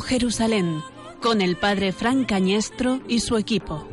[0.00, 0.82] Jerusalén,
[1.20, 3.86] con el padre Frank Cañestro y su equipo.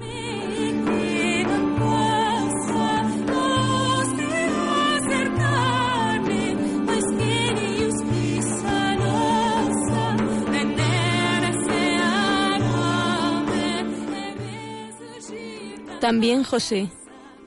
[16.00, 16.90] También José,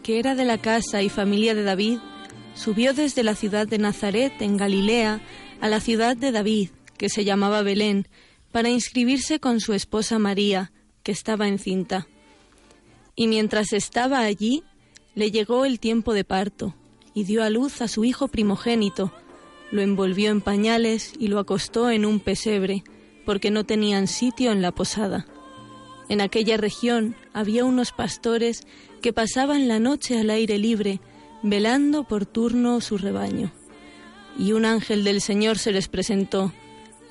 [0.02, 1.98] que era de la casa y familia de David,
[2.52, 5.22] subió desde la ciudad de Nazaret en Galilea
[5.62, 6.68] a la ciudad de David,
[6.98, 8.06] que se llamaba Belén,
[8.52, 10.72] para inscribirse con su esposa María,
[11.02, 12.06] que estaba encinta.
[13.16, 14.62] Y mientras estaba allí,
[15.14, 16.74] le llegó el tiempo de parto,
[17.14, 19.12] y dio a luz a su hijo primogénito,
[19.70, 22.82] lo envolvió en pañales y lo acostó en un pesebre,
[23.24, 25.26] porque no tenían sitio en la posada.
[26.08, 28.66] En aquella región había unos pastores
[29.00, 31.00] que pasaban la noche al aire libre,
[31.42, 33.52] velando por turno su rebaño.
[34.36, 36.52] Y un ángel del Señor se les presentó.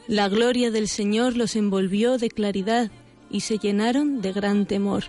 [0.10, 2.90] La gloria del Señor los envolvió de claridad
[3.30, 5.04] y se llenaron de gran temor.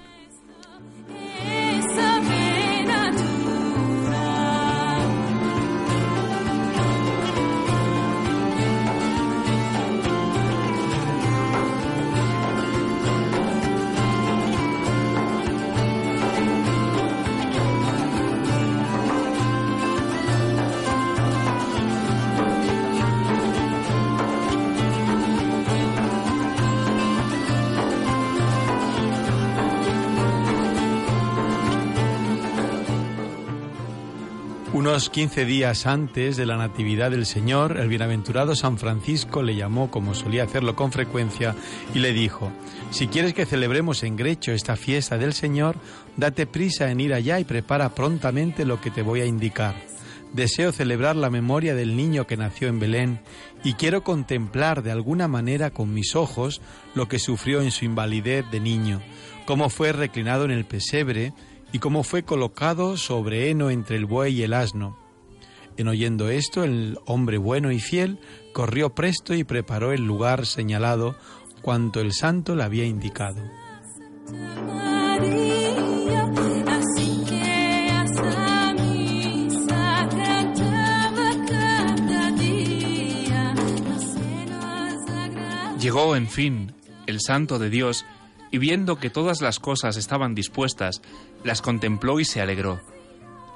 [34.90, 39.88] Unos 15 días antes de la Natividad del Señor, el bienaventurado San Francisco le llamó,
[39.88, 41.54] como solía hacerlo con frecuencia,
[41.94, 42.50] y le dijo,
[42.90, 45.76] si quieres que celebremos en Grecho esta fiesta del Señor,
[46.16, 49.76] date prisa en ir allá y prepara prontamente lo que te voy a indicar.
[50.32, 53.20] Deseo celebrar la memoria del niño que nació en Belén
[53.62, 56.60] y quiero contemplar de alguna manera con mis ojos
[56.96, 59.00] lo que sufrió en su invalidez de niño,
[59.46, 61.32] cómo fue reclinado en el pesebre,
[61.72, 64.98] y cómo fue colocado sobre heno entre el buey y el asno.
[65.76, 68.18] En oyendo esto, el hombre bueno y fiel
[68.52, 71.16] corrió presto y preparó el lugar señalado
[71.62, 73.42] cuanto el santo le había indicado.
[85.80, 86.72] Llegó, en fin,
[87.06, 88.04] el santo de Dios,
[88.50, 91.02] y viendo que todas las cosas estaban dispuestas,
[91.44, 92.80] las contempló y se alegró.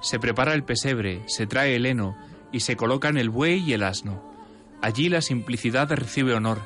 [0.00, 2.16] Se prepara el pesebre, se trae el heno,
[2.53, 4.22] y se colocan el buey y el asno.
[4.81, 6.60] Allí la simplicidad recibe honor,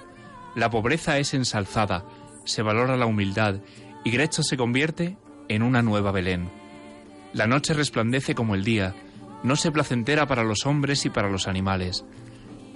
[0.55, 2.05] la pobreza es ensalzada,
[2.45, 3.61] se valora la humildad,
[4.05, 5.17] y Grecho se convierte
[5.49, 6.51] en una nueva Belén.
[7.33, 8.95] La noche resplandece como el día,
[9.43, 12.05] no se placentera para los hombres y para los animales.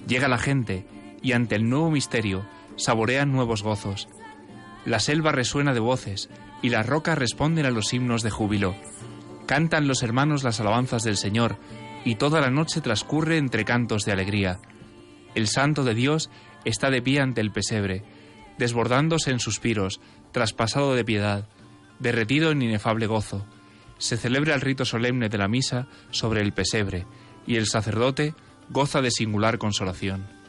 [0.06, 0.86] Llega la gente,
[1.22, 2.46] y ante el nuevo misterio,
[2.76, 4.08] saborean nuevos gozos.
[4.84, 6.28] La selva resuena de voces
[6.60, 8.74] y las rocas responden a los himnos de júbilo.
[9.46, 11.56] Cantan los hermanos las alabanzas del Señor
[12.04, 14.58] y toda la noche transcurre entre cantos de alegría.
[15.34, 16.30] El Santo de Dios
[16.64, 18.02] está de pie ante el pesebre,
[18.58, 20.00] desbordándose en suspiros,
[20.32, 21.48] traspasado de piedad,
[22.00, 23.46] derretido en inefable gozo.
[23.98, 27.06] Se celebra el rito solemne de la misa sobre el pesebre
[27.46, 28.34] y el sacerdote
[28.68, 30.41] goza de singular consolación.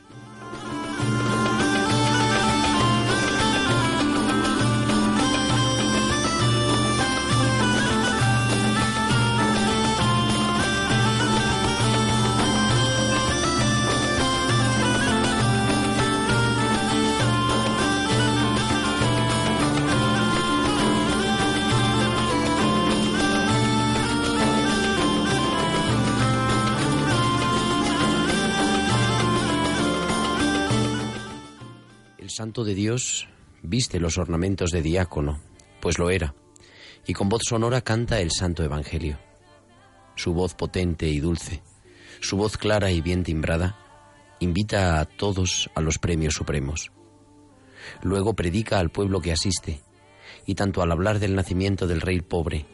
[32.61, 33.27] De Dios
[33.63, 35.41] viste los ornamentos de diácono,
[35.81, 36.35] pues lo era,
[37.07, 39.17] y con voz sonora canta el santo Evangelio.
[40.15, 41.63] Su voz potente y dulce,
[42.19, 43.79] su voz clara y bien timbrada,
[44.39, 46.91] invita a todos a los premios supremos.
[48.03, 49.81] Luego predica al pueblo que asiste,
[50.45, 52.67] y tanto al hablar del nacimiento del rey pobre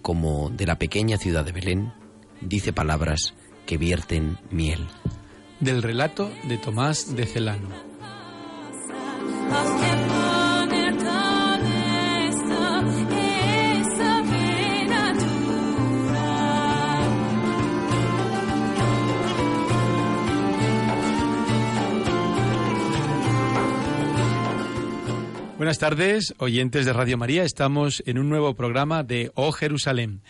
[0.00, 1.92] como de la pequeña ciudad de Belén,
[2.40, 3.34] dice palabras
[3.66, 4.86] que vierten miel.
[5.60, 7.87] Del relato de Tomás de Celano.
[9.50, 9.87] of
[25.58, 27.42] Buenas tardes, oyentes de Radio María.
[27.42, 30.20] Estamos en un nuevo programa de Oh Jerusalén,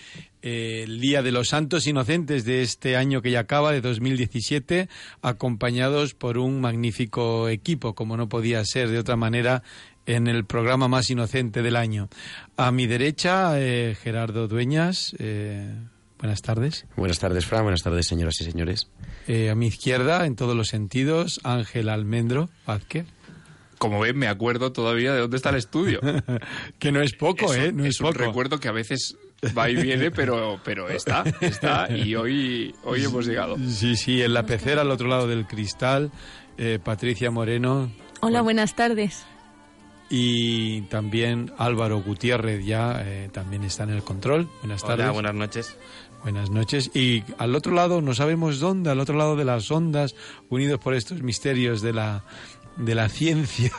[0.40, 4.88] el Día de los Santos Inocentes de este año que ya acaba, de 2017,
[5.20, 9.62] acompañados por un magnífico equipo, como no podía ser de otra manera,
[10.06, 12.08] en el programa más inocente del año.
[12.56, 15.14] A mi derecha, eh, Gerardo Dueñas.
[15.18, 15.74] Eh,
[16.18, 16.86] buenas tardes.
[16.96, 17.64] Buenas tardes, Fran.
[17.64, 18.88] Buenas tardes, señoras y señores.
[19.26, 23.04] Eh, a mi izquierda, en todos los sentidos, Ángel Almendro Vázquez
[23.78, 26.00] como ven, me acuerdo todavía de dónde está el estudio.
[26.78, 27.72] que no es poco, ¿eh?
[27.72, 28.10] No es, poco.
[28.10, 29.16] Un recuerdo que a veces
[29.56, 33.56] va y viene, pero, pero está, está, y hoy, hoy hemos llegado.
[33.68, 36.10] Sí, sí, en la pecera al otro lado del cristal,
[36.56, 37.90] eh, Patricia Moreno.
[38.20, 39.24] Hola, buenas tardes.
[40.10, 44.48] Y también Álvaro Gutiérrez ya eh, también está en el control.
[44.60, 45.04] Buenas tardes.
[45.04, 45.76] Hola, buenas noches.
[46.22, 46.90] Buenas noches.
[46.94, 50.16] Y al otro lado, no sabemos dónde, al otro lado de las ondas,
[50.48, 52.24] unidos por estos misterios de la,
[52.78, 53.70] de la ciencia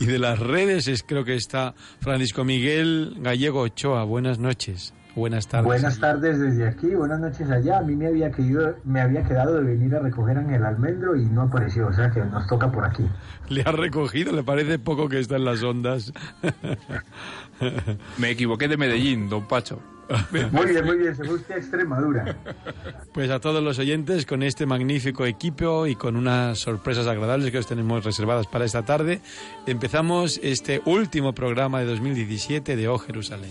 [0.00, 4.04] y de las redes es creo que está Francisco Miguel Gallego Ochoa.
[4.04, 4.92] Buenas noches.
[5.14, 5.64] Buenas tardes.
[5.64, 7.78] Buenas tardes desde aquí, buenas noches allá.
[7.78, 11.16] A mí me había, querido, me había quedado de venir a recoger en el almendro
[11.16, 13.02] y no apareció, o sea que nos toca por aquí.
[13.48, 14.32] ¿Le ha recogido?
[14.32, 16.12] ¿Le parece poco que está en las ondas?
[18.18, 19.80] me equivoqué de Medellín, don Pacho.
[20.52, 22.36] Muy bien, muy bien, se busca Extremadura.
[23.12, 27.58] Pues a todos los oyentes, con este magnífico equipo y con unas sorpresas agradables que
[27.58, 29.20] os tenemos reservadas para esta tarde,
[29.66, 33.50] empezamos este último programa de 2017 de O Jerusalén.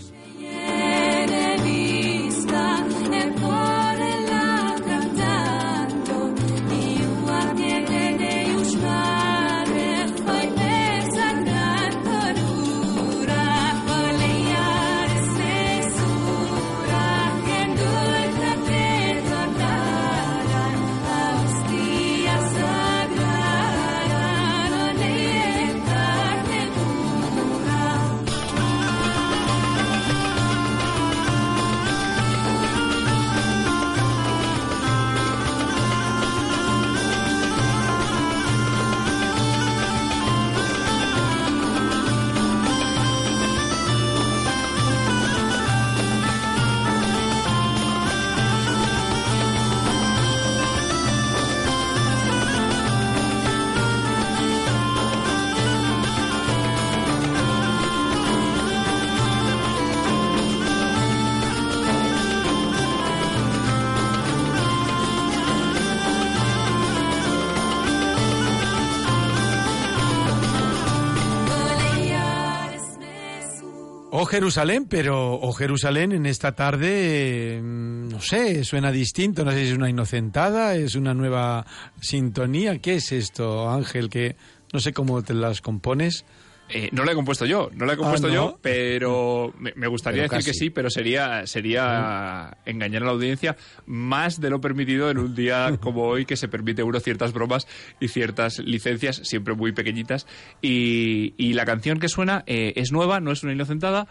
[74.26, 79.70] Jerusalén, pero o Jerusalén en esta tarde, mm, no sé, suena distinto, no sé si
[79.70, 81.66] es una inocentada, es una nueva
[82.00, 84.10] sintonía, ¿qué es esto, Ángel?
[84.10, 84.36] Que
[84.72, 86.24] no sé cómo te las compones.
[86.68, 90.22] Eh, no la he compuesto yo, no la he ah, compuesto yo, pero me, gustaría
[90.22, 95.18] decir que sí, pero sería, sería engañar a la audiencia más de lo permitido en
[95.18, 97.68] un día como hoy que se permite uno ciertas bromas
[98.00, 100.26] y ciertas licencias, siempre muy pequeñitas.
[100.60, 104.08] Y, la canción que suena eh, es nueva, no es una inocentada,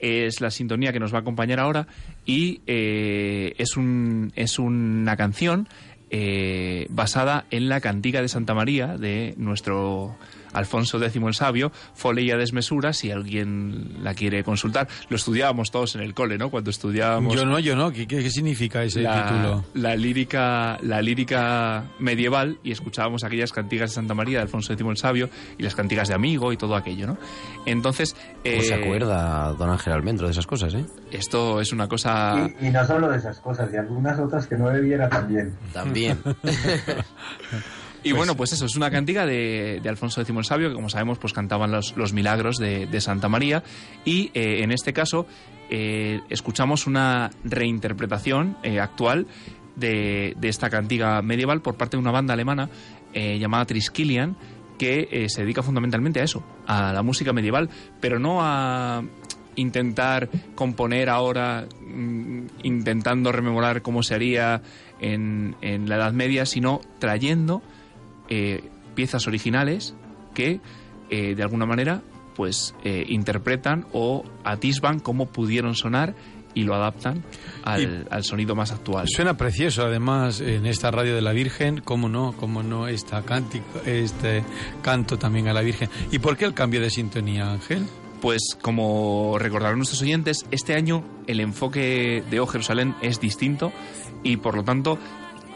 [0.00, 1.86] es la sintonía que nos va a acompañar ahora
[2.26, 5.68] y eh, es, un, es una canción
[6.88, 10.16] basada en la cantiga de Santa María de nuestro
[10.58, 14.88] Alfonso X el Sabio, Foleia Desmesura, si alguien la quiere consultar.
[15.08, 16.50] Lo estudiábamos todos en el cole, ¿no?
[16.50, 17.34] Cuando estudiábamos...
[17.34, 17.92] Yo no, yo no.
[17.92, 19.64] ¿Qué, significa ese título?
[19.74, 24.86] La lírica, la lírica medieval y escuchábamos aquellas cantigas de Santa María de Alfonso X
[24.88, 27.18] el Sabio y las cantigas de Amigo y todo aquello, ¿no?
[27.66, 28.14] Entonces...
[28.42, 30.84] ¿Cómo se eh, acuerda don Ángel Almendro de esas cosas, eh?
[31.10, 32.48] Esto es una cosa...
[32.60, 35.56] Y, y no solo de esas cosas, de algunas otras que no debiera también.
[35.72, 36.18] También.
[38.02, 40.88] Y pues bueno, pues eso, es una cantiga de, Alfonso X el Sabio, que como
[40.88, 43.62] sabemos, pues cantaban los, milagros de, Santa María.
[44.04, 45.26] Y eh, en este caso,
[45.68, 49.26] eh, escuchamos una reinterpretación eh, actual
[49.76, 52.68] de, esta cantiga medieval por parte de una banda alemana
[53.14, 54.36] llamada Triskelion,
[54.78, 57.68] que se dedica fundamentalmente a eso, a la música medieval,
[58.00, 59.02] pero no a
[59.56, 64.62] intentar componer ahora, mm, intentando rememorar cómo se haría
[65.00, 67.60] en, en la Edad Media, sino trayendo
[68.28, 68.62] eh,
[68.94, 69.94] piezas originales
[70.34, 70.60] que
[71.10, 72.02] eh, de alguna manera
[72.36, 76.14] pues eh, interpretan o atisban cómo pudieron sonar
[76.54, 77.24] y lo adaptan
[77.64, 79.06] al, sonido más actual.
[79.08, 83.80] Suena precioso, además, en esta radio de la Virgen, cómo no, cómo no, esta cántico,
[83.86, 84.42] este
[84.82, 85.88] canto también a la Virgen.
[86.10, 87.86] ¿Y por qué el cambio de sintonía, Ángel?
[88.20, 93.72] Pues como recordarán nuestros oyentes, este año el enfoque de O Jerusalén es distinto
[94.24, 94.98] y por lo tanto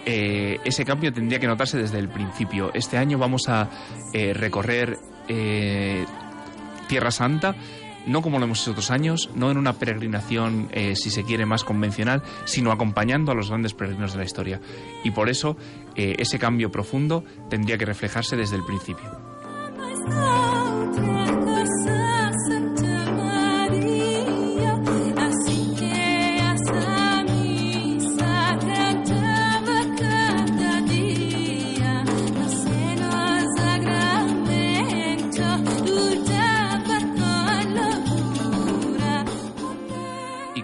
[0.05, 2.73] eh, ese cambio tendría que notarse desde el principio.
[2.75, 3.69] Este año vamos a
[4.13, 6.05] eh, recorrer eh,
[6.89, 7.55] Tierra Santa,
[8.07, 11.63] no como lo hemos hecho otros años, no en una peregrinación, si se quiere, más
[11.63, 14.61] convencional, sino acompañando a los grandes peregrinos de la historia.
[15.05, 15.57] Y por eso
[15.95, 19.09] ese cambio profundo tendría que reflejarse desde el principio.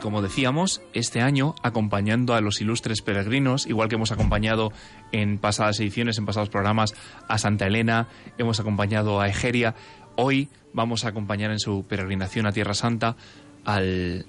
[0.08, 4.72] Como decíamos, este año acompañando a los ilustres peregrinos, igual que hemos acompañado
[5.12, 6.94] en pasadas ediciones, en pasados programas,
[7.28, 9.74] a Santa Elena, hemos acompañado a Egeria,
[10.16, 13.16] hoy vamos a acompañar en su peregrinación a Tierra Santa
[13.66, 14.24] al,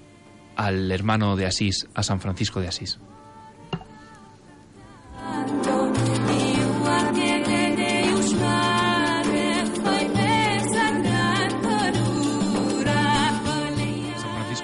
[0.54, 3.00] al hermano de Asís, a San Francisco de Asís.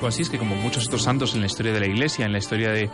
[0.04, 2.38] Así es que como muchos otros santos en la historia de la Iglesia, en la
[2.38, 2.90] historia de,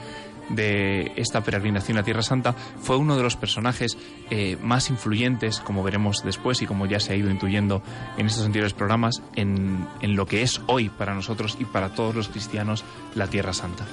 [1.16, 3.96] esta peregrinación a Tierra Santa, fue uno de los personajes
[4.30, 7.82] eh, más influyentes, como veremos después y como ya se ha ido intuyendo
[8.18, 12.28] en estos anteriores programas, en lo que es hoy para nosotros y para todos los
[12.28, 13.86] cristianos la Tierra Santa.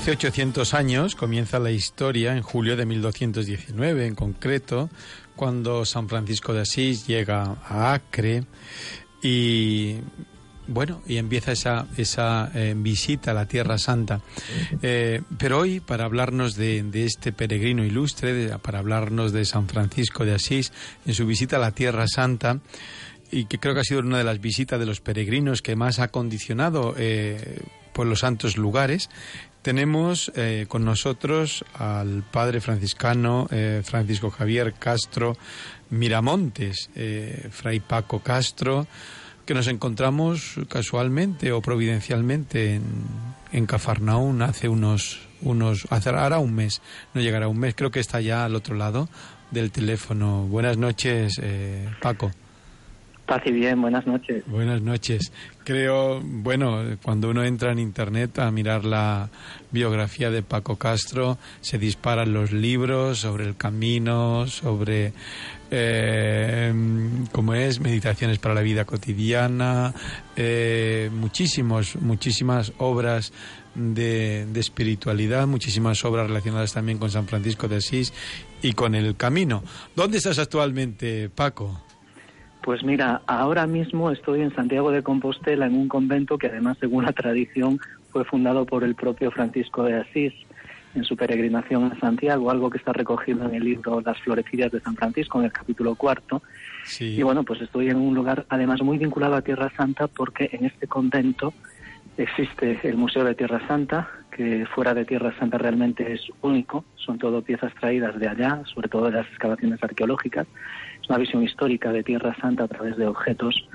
[0.00, 4.88] Hace 800 años comienza la historia, en julio de 1219 en concreto,
[5.36, 8.44] cuando San Francisco de Asís llega a Acre
[9.22, 9.96] y
[10.66, 14.22] bueno, y empieza esa, esa eh, visita a la Tierra Santa.
[14.80, 20.32] Eh, pero hoy, para hablarnos de, este peregrino ilustre, para hablarnos de San Francisco de
[20.32, 20.72] Asís,
[21.04, 22.60] en su visita a la Tierra Santa,
[23.30, 25.98] y que creo que ha sido una de las visitas de los peregrinos que más
[25.98, 27.60] ha condicionado eh,
[27.92, 29.10] por los santos lugares,
[29.62, 35.36] tenemos eh, con nosotros al padre franciscano eh, Francisco Javier Castro
[35.90, 38.86] Miramontes, eh, Fray Paco Castro,
[39.44, 42.84] que nos encontramos casualmente o providencialmente en,
[43.52, 46.80] en Cafarnaún hace unos, unos, hace, ahora un mes,
[47.14, 49.08] no llegará un mes, creo que está ya al otro lado
[49.50, 50.46] del teléfono.
[50.46, 51.40] Buenas noches,
[52.00, 52.30] Paco.
[53.30, 54.42] Paz bien, buenas noches.
[54.48, 55.30] Buenas noches.
[55.62, 59.30] Creo, bueno, cuando uno entra en Internet a mirar la
[59.70, 65.12] biografía de Paco Castro, se disparan los libros sobre el camino, sobre
[65.70, 66.74] eh,
[67.30, 69.94] cómo es, meditaciones para la vida cotidiana,
[70.34, 73.32] eh, muchísimos, muchísimas obras
[73.76, 78.12] de, de, espiritualidad, muchísimas obras relacionadas también con San Francisco de Asís
[78.60, 79.62] y con el camino.
[79.94, 81.80] ¿Dónde estás actualmente, Paco?
[82.62, 87.04] Pues mira, ahora mismo estoy en Santiago de Compostela en un convento que además, según
[87.04, 87.78] la tradición,
[88.10, 90.34] fue fundado por el propio Francisco de Asís
[90.94, 94.80] en su peregrinación a Santiago, algo que está recogido en el libro Las Florecillas de
[94.80, 96.42] San Francisco, en el capítulo cuarto.
[96.98, 100.64] Y bueno, pues estoy en un lugar además muy vinculado a Tierra Santa porque en
[100.66, 101.54] este convento
[102.16, 107.18] existe el Museo de Tierra Santa, que fuera de Tierra Santa realmente es único, son
[107.18, 110.46] todo piezas traídas de allá, sobre todo de las excavaciones arqueológicas,
[111.08, 113.68] una visión histórica de Tierra Santa a través de objetos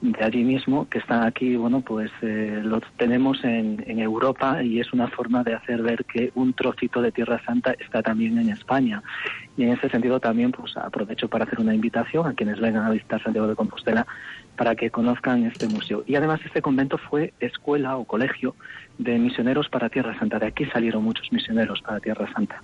[0.00, 4.80] de allí mismo que están aquí, bueno, pues eh, los tenemos en, en, Europa y
[4.80, 8.48] es una forma de hacer ver que un trocito de Tierra Santa está también en
[8.48, 9.02] España.
[9.58, 12.90] Y en ese sentido también pues aprovecho para hacer una invitación a quienes vengan a
[12.90, 14.06] visitar Santiago de Compostela
[14.56, 16.02] para que conozcan este museo.
[16.06, 18.54] Y además este convento fue escuela o colegio
[18.96, 20.38] de misioneros para Tierra Santa.
[20.38, 22.62] De aquí salieron muchos misioneros para Tierra Santa.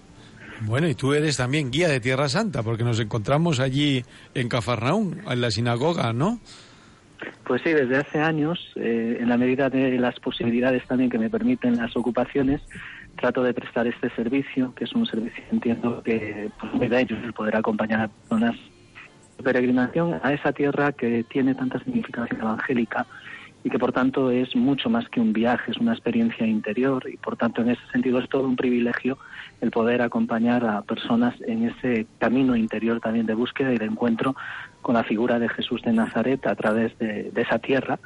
[0.63, 5.21] Bueno, y tú eres también guía de Tierra Santa, porque nos encontramos allí en Cafarnaún,
[5.29, 6.41] en la sinagoga, ¿no?
[7.45, 11.31] Pues sí, desde hace años, eh, en la medida de las posibilidades también que me
[11.31, 12.61] permiten las ocupaciones,
[13.17, 17.33] trato de prestar este servicio, que es un servicio, entiendo, que pues, muy bello el
[17.33, 18.57] poder acompañar a personas
[19.37, 23.07] de peregrinación a esa tierra que tiene tanta significación evangélica
[23.67, 27.17] y que por tanto es mucho más que un viaje, es una experiencia interior y
[27.17, 29.19] por tanto en ese sentido es todo un privilegio
[29.61, 34.37] el poder acompañar a personas en ese camino interior también de búsqueda y de encuentro
[34.83, 37.99] con la figura de Jesús de Nazaret a través de, esa tierra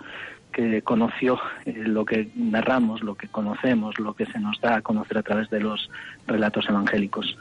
[0.51, 4.81] que conoció eh, lo que narramos, lo que conocemos, lo que se nos da a
[4.81, 5.91] conocer a través de los
[6.27, 7.37] relatos evangélicos.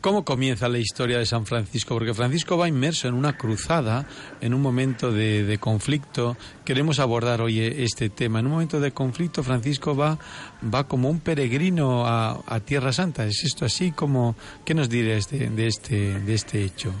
[0.00, 1.94] ¿Cómo comienza la historia de San Francisco?
[1.94, 4.06] Porque Francisco va inmerso en una cruzada,
[4.40, 6.36] en un momento de, conflicto.
[6.64, 8.38] Queremos abordar hoy este tema.
[8.38, 10.18] En un momento de conflicto, Francisco va,
[10.62, 13.24] va como un peregrino a, Tierra Santa.
[13.26, 13.92] ¿Es esto así?
[13.92, 16.92] como ¿Qué nos dirías de, este, de este hecho?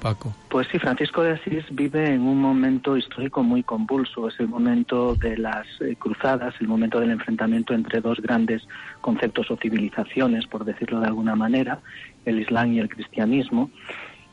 [0.00, 0.34] Paco.
[0.48, 4.28] Pues sí, Francisco de Asís vive en un momento histórico muy convulso.
[4.28, 8.62] Es el momento de las eh, cruzadas, el momento del enfrentamiento entre dos grandes
[9.00, 11.80] conceptos o civilizaciones, por decirlo de alguna manera,
[12.24, 13.70] el Islam y el cristianismo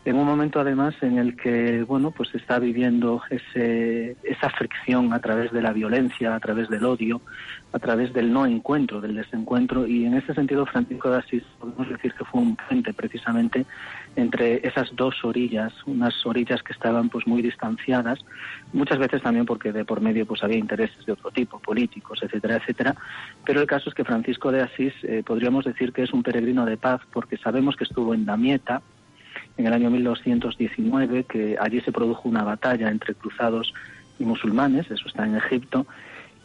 [0.07, 5.51] en un momento además en el que bueno pues está viviendo esa fricción a través
[5.51, 7.19] de la violencia a través del odio
[7.73, 11.89] a través del no encuentro del desencuentro y en ese sentido Francisco de Asís podemos
[11.89, 13.65] decir que fue un puente precisamente
[14.17, 18.19] entre esas dos orillas unas orillas que estaban pues muy distanciadas
[18.73, 22.57] muchas veces también porque de por medio pues había intereses de otro tipo políticos etcétera
[22.57, 22.95] etcétera.
[23.45, 26.65] Pero el caso es que Francisco de Asís eh, podríamos decir que es un peregrino
[26.65, 28.81] de paz porque sabemos que estuvo en Damieta
[29.57, 33.73] en el año 1219, que allí se produjo una batalla entre cruzados
[34.19, 35.85] y musulmanes, eso está en Egipto,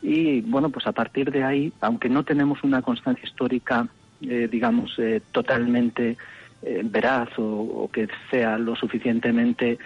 [0.02, 3.86] y bueno, pues a partir de ahí, aunque no tenemos una constancia histórica,
[4.20, 6.16] eh, digamos, eh, totalmente
[6.62, 9.78] eh, veraz o, que sea lo suficientemente,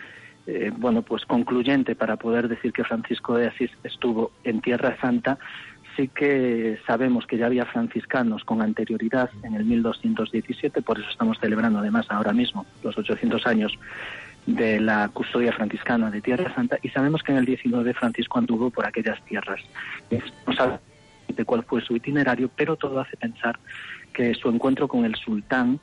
[0.78, 5.38] bueno, pues concluyente para poder decir que Francisco de Asís estuvo en Tierra Santa,
[5.97, 11.38] sí que sabemos que ya había franciscanos con anterioridad en el 1217, por eso estamos
[11.40, 13.76] celebrando además ahora mismo los 800 años
[14.47, 18.71] de la custodia franciscana de Tierra Santa y sabemos que en el 19 Francisco anduvo
[18.71, 19.61] por aquellas tierras.
[20.47, 20.80] No sabemos
[21.28, 23.59] de cuál fue su itinerario, pero todo hace pensar
[24.12, 25.80] que su encuentro con el sultán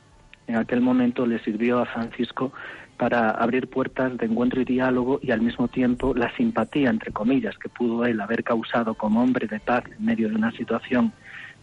[0.48, 2.52] en aquel momento le sirvió a Francisco
[2.98, 7.58] para abrir puertas de encuentro y diálogo y al mismo tiempo la simpatía, entre comillas,
[7.58, 11.12] que pudo él haber causado como hombre de paz en medio de una situación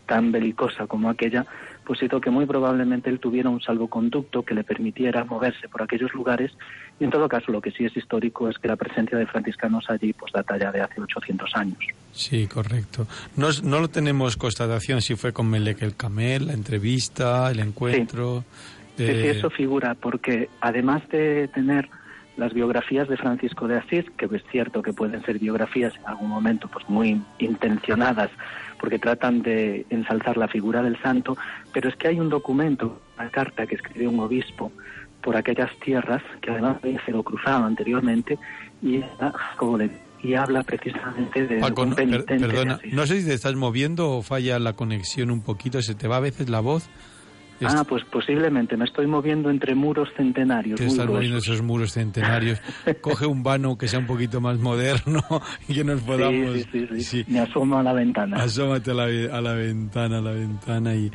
[0.06, 1.46] tan belicosa como aquella,
[2.02, 6.52] hizo que muy probablemente él tuviera un salvoconducto que le permitiera moverse por aquellos lugares
[6.98, 9.84] y en todo caso lo que sí es histórico es que la presencia de franciscanos
[9.88, 11.78] allí pues data ya de hace 800 años.
[12.12, 13.06] Sí, correcto.
[13.36, 18.40] No, no lo tenemos constatación si fue con Melek el Camel, la entrevista, el encuentro.
[18.40, 18.70] Sí.
[18.96, 21.88] Sí, sí, eso figura, porque además de tener
[22.36, 26.28] las biografías de Francisco de Asís, que es cierto que pueden ser biografías en algún
[26.28, 28.30] momento pues muy intencionadas,
[28.80, 31.36] porque tratan de ensalzar la figura del santo,
[31.72, 34.72] pero es que hay un documento, una carta que escribió un obispo
[35.22, 38.38] por aquellas tierras, que además había sido cruzado anteriormente,
[38.82, 39.02] y,
[40.22, 44.58] y habla precisamente de Paco, per, perdona, no sé si te estás moviendo o falla
[44.58, 46.88] la conexión un poquito, se te va a veces la voz.
[47.66, 48.76] Ah, pues posiblemente.
[48.76, 50.78] Me estoy moviendo entre muros centenarios.
[50.80, 52.60] Te estás moviendo esos muros centenarios.
[53.00, 55.22] Coge un vano que sea un poquito más moderno
[55.68, 56.54] y que nos podamos...
[56.54, 57.24] Sí, sí, sí, sí.
[57.28, 58.38] Me asomo a la ventana.
[58.42, 61.10] Asómate a la, a la ventana, a la ventana y...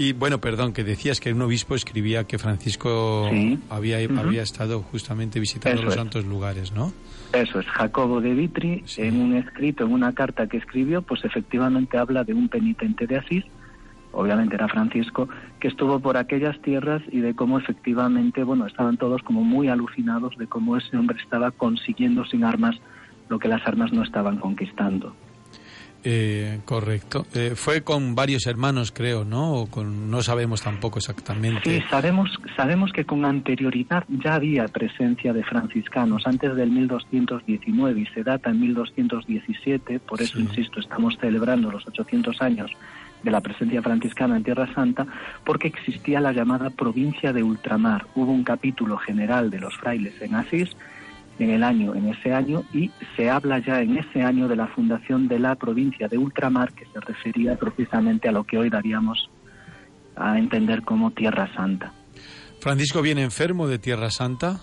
[0.00, 3.58] Y bueno, perdón, que decías que un obispo escribía que Francisco Sí.
[3.68, 5.98] había, había estado justamente visitando Eso los es.
[5.98, 6.92] santos lugares, ¿no?
[7.32, 9.02] Eso es, Jacobo de Vitri, Sí.
[9.02, 13.16] en un escrito, en una carta que escribió, pues efectivamente habla de un penitente de
[13.16, 13.44] Asís,
[14.12, 15.28] obviamente era Francisco,
[15.60, 20.36] que estuvo por aquellas tierras y de cómo efectivamente, bueno, estaban todos como muy alucinados
[20.36, 22.76] de cómo ese hombre estaba consiguiendo sin armas
[23.28, 25.14] lo que las armas no estaban conquistando.
[26.04, 27.26] Eh, correcto.
[27.34, 29.52] Eh, fue con varios hermanos, creo, ¿no?
[29.54, 31.60] O con, no sabemos tampoco exactamente.
[31.68, 38.06] Sí, sabemos, sabemos que con anterioridad ya había presencia de franciscanos antes del 1219 y
[38.06, 40.44] se data en 1217, por eso, Sí.
[40.44, 42.70] insisto, estamos celebrando los 800 años
[43.22, 45.06] de la presencia franciscana en Tierra Santa,
[45.44, 48.06] porque existía la llamada provincia de ultramar.
[48.14, 50.70] Hubo un capítulo general de los frailes en Asís
[51.38, 54.66] en el año, en ese año, y se habla ya en ese año de la
[54.66, 59.30] fundación de la provincia de ultramar, que se refería precisamente a lo que hoy daríamos
[60.16, 61.92] a entender como Tierra Santa.
[62.60, 64.58] ¿Francisco viene enfermo de Tierra Santa?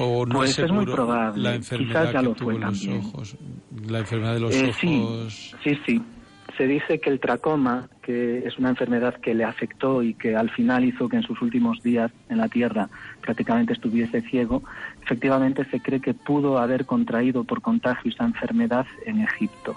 [0.00, 1.42] ¿O no Pues es es muy probable.
[1.42, 3.04] la Quizás ya que lo tuvo fue los también.
[3.04, 3.36] ojos?
[3.86, 5.54] La enfermedad de los Eh, sí, ojos.
[5.62, 6.02] sí, sí.
[6.56, 10.50] Se dice que el tracoma, que es una enfermedad que le afectó y que al
[10.50, 12.88] final hizo que en sus últimos días en la Tierra
[13.20, 14.62] prácticamente estuviese ciego,
[15.02, 19.76] efectivamente se cree que pudo haber contraído por contagio esa enfermedad en Egipto.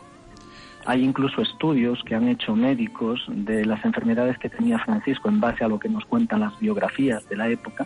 [0.89, 5.65] Hay incluso estudios que han hecho médicos de las enfermedades que tenía Francisco en base
[5.65, 7.85] a lo que nos cuentan las biografías de la época.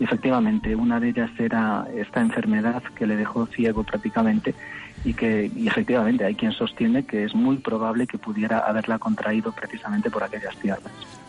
[0.00, 4.56] Y efectivamente, una de ellas era esta enfermedad que le dejó ciego prácticamente
[5.04, 9.52] y que y efectivamente hay quien sostiene que es muy probable que pudiera haberla contraído
[9.52, 11.19] precisamente por aquellas tierras.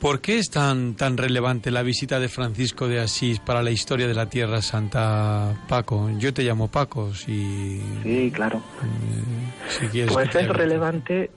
[0.00, 4.06] ¿Por qué es tan, tan relevante la visita de Francisco de Asís para la historia
[4.06, 6.10] de la Tierra Santa, Paco?
[6.18, 8.58] Yo te llamo Paco, si, Sí, claro.
[8.58, 10.12] eh, si quieres.
[10.12, 11.30] Pues que es relevante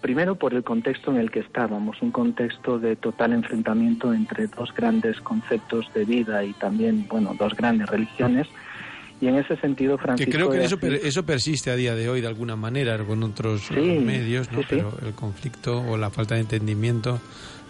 [0.00, 4.74] primero por el contexto en el que estábamos, un contexto de total enfrentamiento entre dos
[4.74, 8.48] grandes conceptos de vida y también, bueno, dos grandes religiones.
[9.20, 12.08] Y en ese sentido, Que Francisco creo que eso, Asís- eso persiste a día de
[12.08, 14.58] hoy de alguna manera con otros Sí, medios, ¿no?
[14.58, 14.76] sí, sí.
[14.78, 17.20] Pero el conflicto o la falta de entendimiento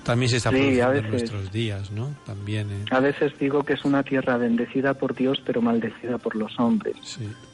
[0.04, 2.10] También se está produciendo en nuestros días, ¿no?
[2.26, 2.68] También.
[2.70, 2.84] Eh.
[2.90, 6.96] A veces digo que es una tierra bendecida por Dios, pero maldecida por los hombres.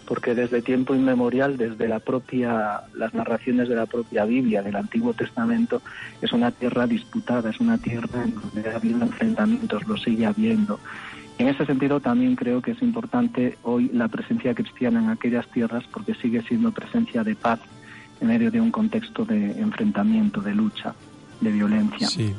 [0.07, 5.13] Porque desde tiempo inmemorial, desde la propia, las narraciones de la propia Biblia, del Antiguo
[5.13, 5.83] Testamento,
[6.23, 10.81] es una tierra disputada, es una tierra en donde ha habido enfrentamientos, lo sigue habiendo.
[11.37, 15.85] En ese sentido, también creo que es importante hoy la presencia cristiana en aquellas tierras,
[15.93, 17.61] porque sigue siendo presencia de paz
[18.21, 20.95] en medio de un contexto de enfrentamiento, de lucha
[21.41, 22.07] de violencia.
[22.07, 22.35] Sí.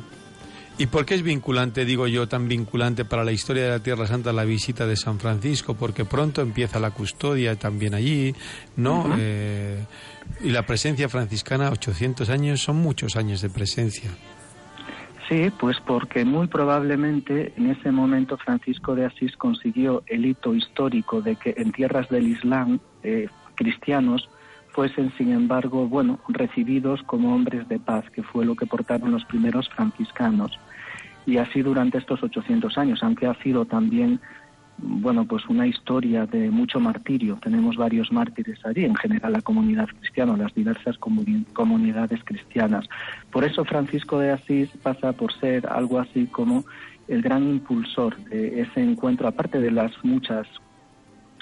[0.80, 4.06] ¿Y por qué es vinculante, digo yo, tan vinculante para la historia de la Tierra
[4.06, 5.74] Santa la visita de San Francisco?
[5.74, 8.34] Porque pronto empieza la custodia también allí,
[8.76, 9.14] ¿no?
[9.18, 9.84] Eh,
[10.42, 14.10] y la presencia franciscana, 800 años, son muchos años de presencia.
[15.28, 21.20] Sí, pues porque muy probablemente en ese momento Francisco de Asís consiguió el hito histórico
[21.20, 24.30] de que en tierras del Islam eh, cristianos
[24.80, 29.26] fuesen, sin embargo, bueno, recibidos como hombres de paz, que fue lo que portaron los
[29.26, 30.58] primeros franciscanos.
[31.26, 34.20] Y así durante estos 800 años, aunque ha sido también,
[34.78, 37.38] bueno, pues una historia de mucho martirio.
[37.42, 42.88] Tenemos varios mártires allí, en general la comunidad cristiana, las diversas comunidades cristianas.
[43.30, 46.64] Por eso Francisco de Asís pasa por ser algo así como
[47.06, 50.46] el gran impulsor de ese encuentro, aparte de las muchas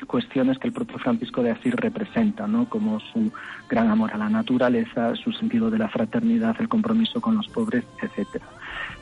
[0.06, 2.68] cuestiones que el propio Francisco de Asís representa, ¿no?
[2.68, 3.32] como su
[3.68, 7.84] gran amor a la naturaleza, su sentido de la fraternidad, el compromiso con los pobres,
[8.02, 8.46] etcétera.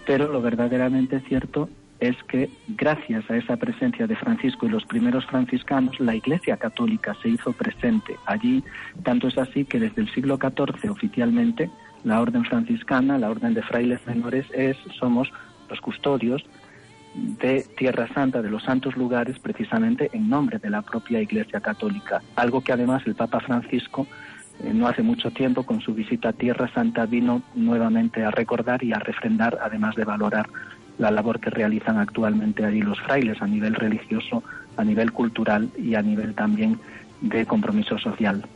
[0.07, 1.69] Pero lo verdaderamente cierto
[2.01, 7.15] es que gracias a esa presencia de Francisco y los primeros franciscanos, la Iglesia Católica
[7.23, 8.63] se hizo presente allí,
[9.03, 11.71] tanto es así que desde el siglo XIV oficialmente
[12.05, 15.33] la Orden franciscana, la Orden de Frailes Menores, es, somos
[15.69, 16.45] los custodios
[17.17, 22.23] de Tierra Santa, de los santos lugares, precisamente en nombre de la propia Iglesia Católica.
[22.37, 24.07] Algo que además el Papa Francisco
[24.63, 28.85] eh, no hace mucho tiempo con su visita a Tierra Santa vino nuevamente a recordar
[28.85, 30.49] y a refrendar, además de valorar
[30.99, 34.43] la labor que realizan actualmente allí los frailes a nivel religioso,
[34.77, 36.79] a nivel cultural y a nivel también
[37.21, 38.47] de compromiso social.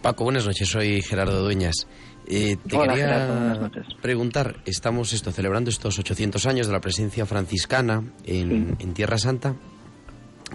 [0.00, 0.68] Paco, buenas noches.
[0.68, 1.86] Soy Gerardo Dueñas.
[2.26, 8.76] Eh, te quería preguntar, estamos esto, celebrando estos 800 años de la presencia franciscana en,
[8.78, 9.56] en, Tierra Santa.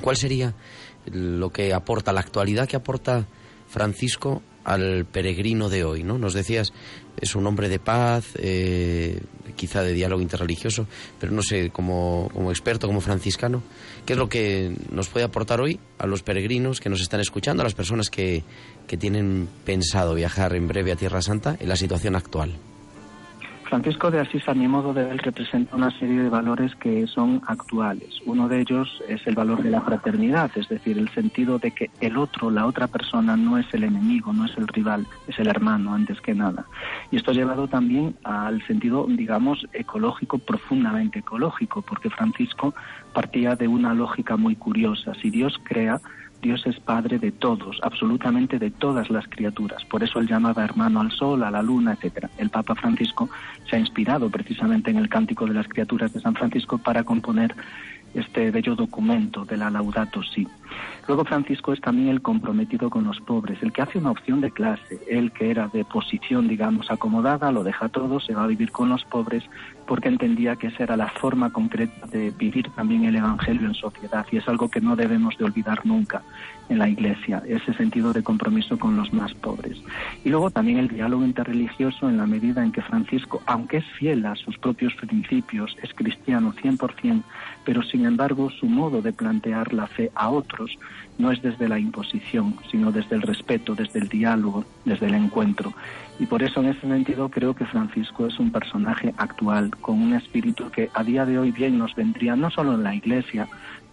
[0.01, 0.53] ¿Cuál sería
[1.05, 3.25] lo que aporta, la actualidad que aporta
[3.67, 6.03] Francisco al peregrino de hoy?
[6.03, 6.17] ¿no?
[6.17, 6.73] Nos decías,
[7.19, 9.21] es un hombre de paz, eh,
[9.55, 10.87] quizá de diálogo interreligioso,
[11.19, 13.63] pero no sé, como, como experto, como franciscano,
[14.05, 17.61] ¿qué es lo que nos puede aportar hoy a los peregrinos que nos están escuchando,
[17.61, 18.43] a las personas que,
[18.87, 22.59] que tienen pensado viajar en breve a Tierra Santa en la situación actual?
[23.69, 27.41] Francisco de Asís, a mi modo de ver, representa una serie de valores que son
[27.47, 28.21] actuales.
[28.25, 31.89] Uno de ellos es el valor de la fraternidad, es decir, el sentido de que
[31.99, 35.47] el otro, la otra persona, no es el enemigo, no es el rival, es el
[35.47, 36.65] hermano antes que nada.
[37.11, 42.73] Y esto ha llevado también al sentido, digamos, ecológico, profundamente ecológico, porque Francisco
[43.13, 45.13] partía de una lógica muy curiosa.
[45.21, 45.99] Si Dios crea,
[46.41, 49.83] Dios es Padre de todos, absolutamente de todas las criaturas.
[49.85, 52.29] Por eso él llamaba hermano al sol, a la luna, etcétera.
[52.37, 53.29] El Papa Francisco
[53.69, 57.55] se ha inspirado precisamente en el Cántico de las Criaturas de San Francisco para componer
[58.13, 60.47] este bello documento de la Laudato Si.
[61.07, 64.51] Luego Francisco es también el comprometido con los pobres, el que hace una opción de
[64.51, 68.71] clase, el que era de posición, digamos, acomodada, lo deja todo, se va a vivir
[68.71, 69.43] con los pobres,
[69.87, 74.25] porque entendía que esa era la forma concreta de vivir también el Evangelio en sociedad,
[74.31, 76.21] y es algo que no debemos de olvidar nunca
[76.69, 79.81] en la Iglesia, ese sentido de compromiso con los más pobres.
[80.25, 84.25] Y luego también el diálogo interreligioso en la medida en que Francisco, aunque es fiel
[84.25, 87.23] a sus propios principios, es cristiano 100%,
[87.63, 90.77] pero sin embargo su modo de plantear la fe a otros
[91.17, 95.73] no es desde la imposición, sino desde el respeto, desde el diálogo, desde el encuentro.
[96.19, 100.13] Y por eso en ese sentido creo que Francisco es un personaje actual, con un
[100.13, 103.47] espíritu que a día de hoy bien nos vendría no solo en la Iglesia,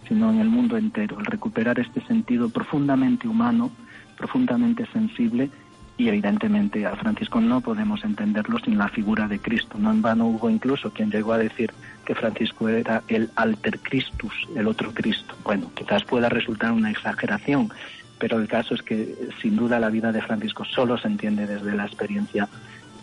[0.07, 3.71] sino en el mundo entero, el recuperar este sentido profundamente humano,
[4.17, 5.49] profundamente sensible
[5.97, 9.77] y evidentemente a Francisco no podemos entenderlo sin la figura de Cristo.
[9.79, 11.71] No en vano hubo incluso quien llegó a decir
[12.05, 15.35] que Francisco era el alter Christus, el otro Cristo.
[15.43, 17.71] Bueno, quizás pueda resultar una exageración,
[18.19, 21.75] pero el caso es que sin duda la vida de Francisco solo se entiende desde
[21.75, 22.47] la experiencia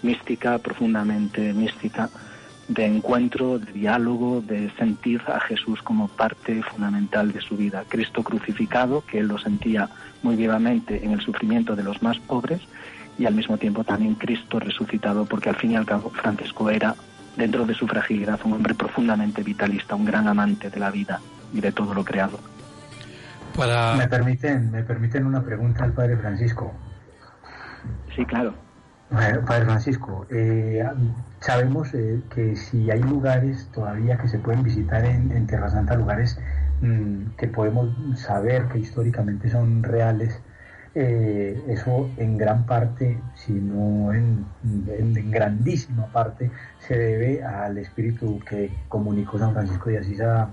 [0.02, 2.08] mística, profundamente mística,
[2.68, 7.84] de encuentro, de diálogo, de sentir a Jesús como parte fundamental de su vida.
[7.88, 9.88] Cristo crucificado, que él lo sentía
[10.22, 12.60] muy vivamente en el sufrimiento de los más pobres,
[13.18, 16.94] y al mismo tiempo también Cristo resucitado, porque al fin y al cabo Francisco era,
[17.36, 21.20] dentro de su fragilidad, un hombre profundamente vitalista, un gran amante de la vida
[21.52, 22.38] y de todo lo creado.
[23.96, 26.72] Me permiten, me permiten una pregunta al padre Francisco.
[28.14, 28.54] Sí, claro.
[29.10, 30.82] Padre Francisco, eh,
[31.40, 36.38] sabemos eh, que si hay lugares todavía que se pueden visitar en, Tierra Santa, lugares
[36.80, 40.40] mm, que podemos saber que históricamente son reales,
[40.94, 44.44] eh, eso en gran parte, si no en,
[45.30, 46.50] grandísima parte,
[46.80, 50.50] se debe al espíritu que comunicó San Francisco de Asís a,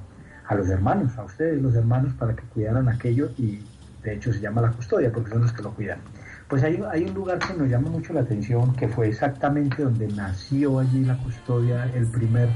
[0.47, 3.59] a los hermanos, a ustedes los hermanos, para que cuidaran aquello y
[4.03, 5.99] de hecho se llama la custodia porque son los que lo cuidan.
[6.47, 10.07] Pues hay, hay un lugar que nos llama mucho la atención, que fue exactamente donde
[10.07, 12.49] nació allí la custodia, el primer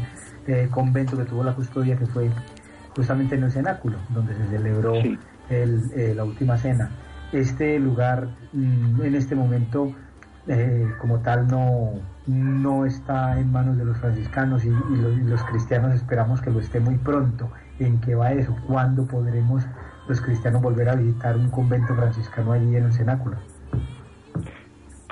[0.48, 2.30] eh, convento que tuvo la custodia, que fue
[2.96, 4.94] justamente en el cenáculo, donde se celebró
[5.50, 6.90] eh, la última cena.
[7.34, 9.92] Este lugar mm, en este momento
[10.48, 11.94] eh, como tal no,
[12.28, 16.60] no está en manos de los franciscanos y, los, y, los, cristianos esperamos que lo
[16.60, 17.50] esté muy pronto.
[17.80, 18.56] ¿En qué va eso?
[18.68, 19.64] ¿Cuándo podremos
[20.08, 23.38] los cristianos volver a visitar un convento franciscano allí en el cenáculo?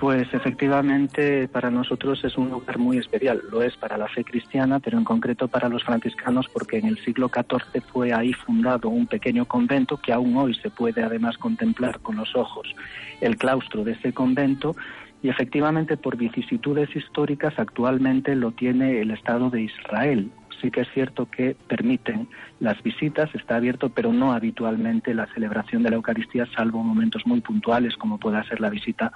[0.01, 4.79] Pues efectivamente para nosotros es un lugar muy especial, lo es para la fe cristiana,
[4.79, 9.05] pero en concreto para los franciscanos porque en el siglo XIV fue ahí fundado un
[9.05, 12.73] pequeño convento que aún hoy se puede además contemplar con los ojos
[13.21, 14.75] el claustro de ese convento.
[15.21, 20.31] Y efectivamente por vicisitudes históricas actualmente lo tiene el Estado de Israel,
[20.61, 22.27] sí que es cierto que permiten
[22.59, 27.41] las visitas, está abierto, pero no habitualmente la celebración de la Eucaristía, salvo momentos muy
[27.41, 29.11] puntuales, como pueda ser la visita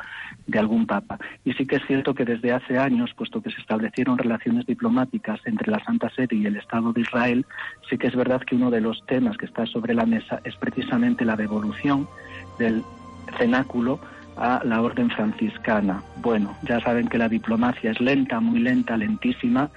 [0.48, 1.20] de algún papa.
[1.44, 5.40] Y sí que es cierto que desde hace años, puesto que se establecieron relaciones diplomáticas
[5.46, 7.46] entre la Santa Sede y el Estado de Israel,
[7.90, 10.56] sí que es verdad que uno de los temas que está sobre la mesa es
[10.56, 12.08] precisamente la devolución
[12.58, 12.84] del
[13.38, 14.00] cenáculo
[14.38, 16.02] a la orden franciscana.
[16.22, 19.70] Bueno, ya saben que la diplomacia es lenta, muy lenta, lentísima,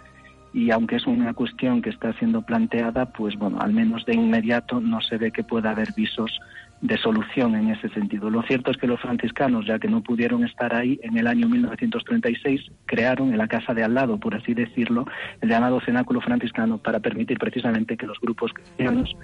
[0.52, 4.80] y aunque es una cuestión que está siendo planteada, pues bueno, al menos de inmediato
[4.80, 6.40] no se ve que pueda haber visos
[6.80, 8.30] de solución en ese sentido.
[8.30, 11.48] Lo cierto es que los franciscanos, ya que no pudieron estar ahí, en el año
[11.48, 15.04] 1936 crearon en la casa de al lado, por así decirlo,
[15.40, 19.16] el llamado cenáculo franciscano para permitir precisamente que los grupos cristianos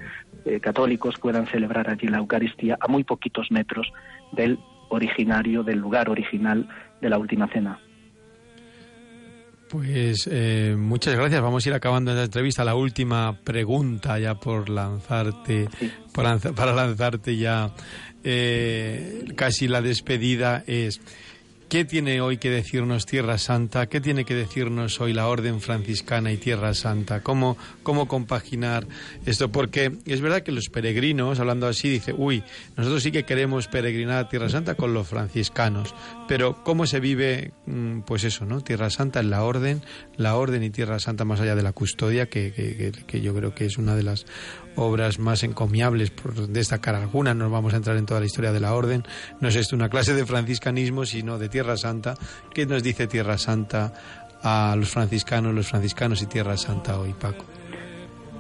[0.44, 3.92] eh, católicos puedan celebrar allí la Eucaristía a muy poquitos metros
[4.32, 4.58] del
[4.88, 6.68] originario, del lugar original
[7.00, 7.78] de la última cena.
[9.74, 11.42] Pues eh, muchas gracias.
[11.42, 12.62] Vamos a ir acabando esta entrevista.
[12.62, 15.68] La última pregunta ya por lanzarte,
[16.12, 17.72] para lanzarte ya
[18.22, 21.00] eh, casi la despedida es
[21.74, 23.88] ¿Qué tiene hoy que decirnos Tierra Santa?
[23.88, 27.20] ¿Qué tiene que decirnos hoy la Orden Franciscana y Tierra Santa?
[27.20, 28.87] ¿Cómo, cómo compaginar
[29.26, 29.50] esto?
[29.50, 32.44] Porque es verdad que los peregrinos, hablando así, dice, uy,
[32.76, 35.96] nosotros sí que queremos peregrinar a Tierra Santa con los franciscanos,
[36.28, 38.60] pero ¿cómo se vive, mm, pues eso, ¿no?
[38.60, 39.82] Tierra Santa en la Orden,
[40.16, 43.52] la Orden y Tierra Santa más allá de la custodia, que, que, que yo creo
[43.52, 44.26] que es una de las
[44.76, 48.60] obras más encomiables, por destacar algunas, no vamos a entrar en toda la historia de
[48.60, 49.04] la orden,
[49.40, 52.14] no es esto una clase de franciscanismo, sino de Tierra Santa.
[52.52, 53.92] ¿Qué nos dice Tierra Santa
[54.42, 57.44] a los franciscanos, los franciscanos y Tierra Santa hoy, Paco?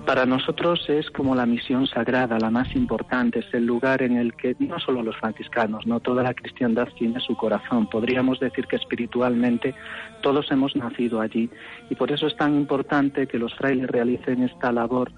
[0.06, 4.34] Para nosotros es como la misión sagrada, la más importante, es el lugar en el
[4.34, 7.88] que no solo los franciscanos, no toda la cristiandad tiene su corazón.
[7.88, 9.74] Podríamos decir que espiritualmente
[10.20, 11.48] todos hemos nacido allí
[11.88, 15.10] y por eso es tan importante que los frailes realicen esta labor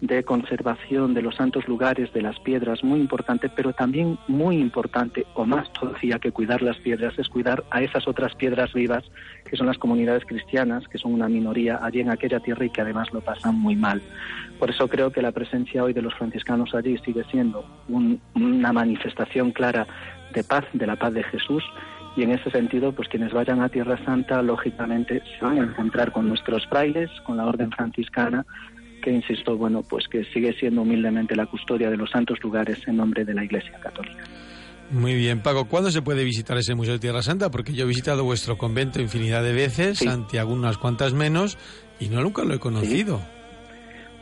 [0.00, 5.26] de conservación de los santos lugares, de las piedras, muy importante, pero también muy importante,
[5.34, 9.04] o más todavía que cuidar las piedras, es cuidar a esas otras piedras vivas,
[9.48, 12.82] que son las comunidades cristianas, que son una minoría allí en aquella tierra y que
[12.82, 14.02] además lo pasan muy mal.
[14.58, 19.52] Por eso creo que la presencia hoy de los franciscanos allí sigue siendo una manifestación
[19.52, 19.86] clara
[20.34, 21.64] de paz, de la paz de Jesús,
[22.16, 26.12] y en ese sentido, pues quienes vayan a Tierra Santa, lógicamente, se van a encontrar
[26.12, 28.46] con nuestros frailes, con la orden franciscana,
[29.04, 32.96] que insisto, bueno, pues que sigue siendo humildemente la custodia de los santos lugares en
[32.96, 34.24] nombre de la Iglesia Católica.
[34.90, 37.50] Muy bien, Paco, ¿cuándo se puede visitar ese Museo de Tierra Santa?
[37.50, 41.58] Porque yo he visitado vuestro convento infinidad de veces, Santiago unas cuantas menos,
[42.00, 43.20] y no nunca lo he conocido.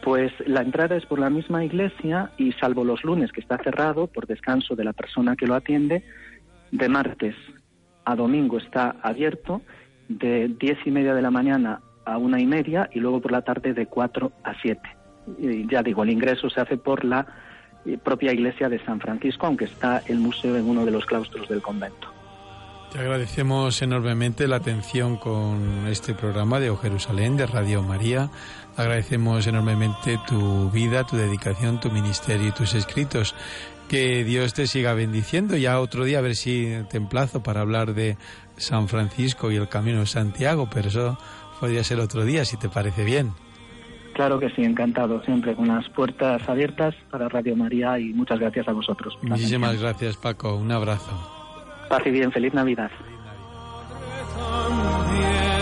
[0.02, 4.08] Pues la entrada es por la misma iglesia y salvo los lunes que está cerrado
[4.08, 6.02] por descanso de la persona que lo atiende,
[6.72, 7.36] de martes
[8.04, 9.62] a domingo está abierto,
[10.08, 13.42] de diez y media de la mañana a una y media y luego por la
[13.42, 14.96] tarde de cuatro a siete.
[15.38, 17.26] Y ya digo, el ingreso se hace por la
[17.84, 21.48] eh, propia iglesia de San Francisco, aunque está el museo en uno de los claustros
[21.48, 22.08] del convento.
[22.92, 28.28] Te agradecemos enormemente la atención con este programa de O Jerusalén, de Radio María.
[28.76, 33.34] Agradecemos enormemente tu vida, tu dedicación, tu ministerio y tus escritos.
[33.88, 35.56] Que Dios te siga bendiciendo.
[35.56, 38.18] Ya otro día a ver si te emplazo para hablar de
[38.58, 41.18] San Francisco y el Camino de Santiago, pero eso
[41.62, 43.34] podría ser otro día, si te parece bien.
[44.14, 48.66] Claro que sí, encantado, siempre con las puertas abiertas para Radio María y muchas gracias
[48.66, 49.16] a vosotros.
[49.22, 50.56] Muchísimas gracias, Paco.
[50.56, 51.12] Un abrazo.
[51.88, 52.90] Paz y bien, feliz Navidad.
[52.98, 53.16] Feliz
[54.34, 55.61] Navidad.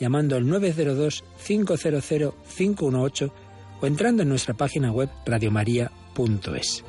[0.00, 3.32] llamando al 902-500-518
[3.80, 6.84] o entrando en nuestra página web radiomaria.es.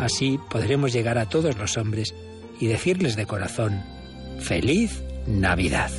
[0.00, 2.12] Así podremos llegar a todos los hombres
[2.58, 3.84] y decirles de corazón,
[4.40, 5.92] feliz Navidad.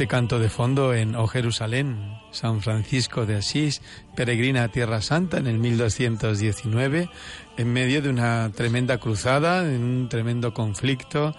[0.00, 3.82] Este canto de fondo en O Jerusalén, San Francisco de Asís,
[4.16, 7.10] peregrina a Tierra Santa en el 1219,
[7.58, 11.36] en medio de una tremenda cruzada, en un tremendo conflicto,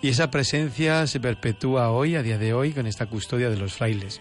[0.00, 3.72] y esa presencia se perpetúa hoy, a día de hoy, con esta custodia de los
[3.72, 4.20] frailes,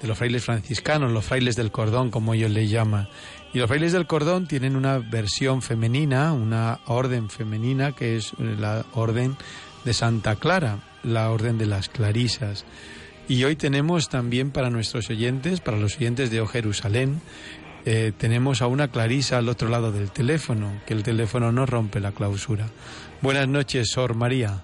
[0.00, 3.10] de los frailes franciscanos, los frailes del cordón, como ellos le llaman.
[3.52, 8.86] Y los frailes del cordón tienen una versión femenina, una orden femenina, que es la
[8.94, 9.36] orden
[9.84, 12.64] de Santa Clara, la orden de las clarisas.
[13.28, 17.20] Y hoy tenemos también para nuestros oyentes, para los oyentes de O Jerusalén,
[17.84, 22.00] eh, tenemos a una Clarisa al otro lado del teléfono, que el teléfono no rompe
[22.00, 22.66] la clausura.
[23.20, 24.62] Buenas noches, Sor María.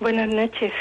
[0.00, 0.72] Buenas noches.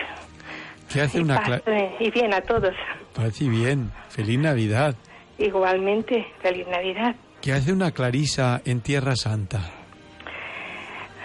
[0.91, 1.93] ¿Qué hace una Clarisa?
[1.99, 2.73] Y bien a todos.
[3.13, 3.91] Paz y bien.
[4.09, 4.95] Feliz Navidad.
[5.37, 7.15] Igualmente, feliz Navidad.
[7.41, 9.74] ¿Qué hace una Clarisa en Tierra Santa?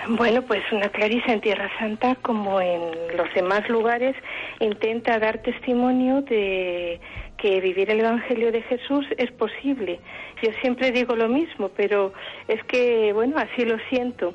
[0.08, 2.80] Bueno, pues una Clarisa en Tierra Santa, como en
[3.16, 4.16] los demás lugares,
[4.58, 6.98] intenta dar testimonio de
[7.36, 10.00] que vivir el Evangelio de Jesús es posible.
[10.42, 12.14] Yo siempre digo lo mismo, pero
[12.48, 14.34] es que, bueno, así lo siento.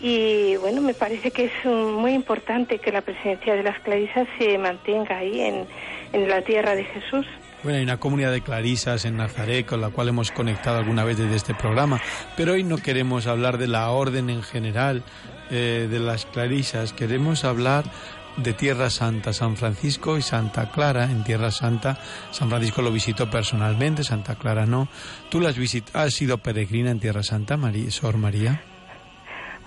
[0.00, 4.58] Y bueno, me parece que es muy importante que la presencia de las clarisas se
[4.58, 5.66] mantenga ahí en,
[6.12, 7.26] en la tierra de Jesús.
[7.64, 11.18] Bueno, hay una comunidad de clarisas en Nazaret con la cual hemos conectado alguna vez
[11.18, 12.00] desde este programa,
[12.36, 15.02] pero hoy no queremos hablar de la orden en general
[15.50, 17.84] eh, de las clarisas, queremos hablar
[18.36, 21.98] de Tierra Santa, San Francisco y Santa Clara en Tierra Santa.
[22.30, 24.86] San Francisco lo visitó personalmente, Santa Clara no.
[25.28, 25.56] ¿Tú las
[25.94, 28.62] has sido peregrina en Tierra Santa, María, Sor María?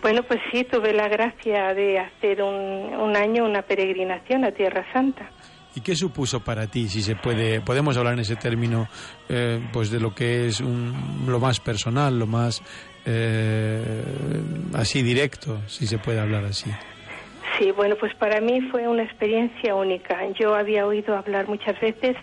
[0.02, 4.86] Bueno, pues sí, tuve la gracia de hacer un, un año una peregrinación a Tierra
[4.94, 5.30] Santa.
[5.76, 8.88] ¿Y qué supuso para ti, si se puede, podemos hablar en ese término,
[9.30, 12.62] eh, pues de lo que es un, lo más personal, lo más
[13.06, 13.82] eh,
[14.74, 16.70] así directo, si se puede hablar así?
[17.58, 20.20] Sí, bueno, pues para mí fue una experiencia única.
[20.40, 22.16] Yo había oído hablar muchas veces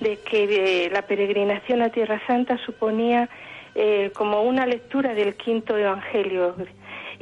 [0.00, 3.28] de que la peregrinación a Tierra Santa suponía
[3.74, 6.56] eh, como una lectura del quinto Evangelio.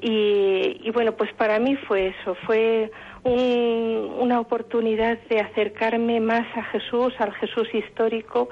[0.00, 2.90] Y, bueno, pues para mí fue eso, fue
[3.24, 8.48] una oportunidad de acercarme más a Jesús, al Jesús histórico,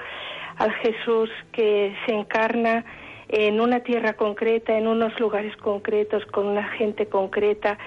[0.57, 2.85] al Jesús que se encarna
[3.29, 7.79] en una tierra concreta, en unos lugares concretos, con una gente concreta.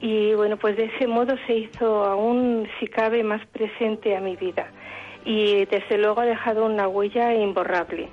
[0.00, 4.36] Y bueno, pues de ese modo se hizo aún, si cabe, más presente a mi
[4.36, 4.70] vida.
[5.24, 8.08] Y desde luego ha dejado una huella imborrable.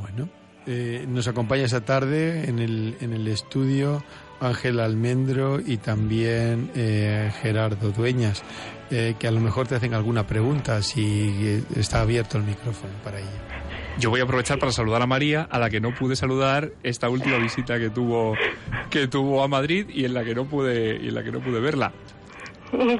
[0.00, 0.28] Bueno,
[0.66, 4.02] eh, nos acompaña esta tarde en el, en el estudio
[4.40, 8.42] Ángel Almendro y también eh, Gerardo Dueñas,
[8.90, 13.18] eh, que a lo mejor te hacen alguna pregunta si está abierto el micrófono para
[13.18, 13.28] ello.
[13.98, 17.08] Yo voy a aprovechar para saludar a María, a la que no pude saludar esta
[17.08, 18.34] última visita que tuvo
[18.90, 21.40] que tuvo a Madrid y en la que no pude y en la que no
[21.40, 21.92] pude verla.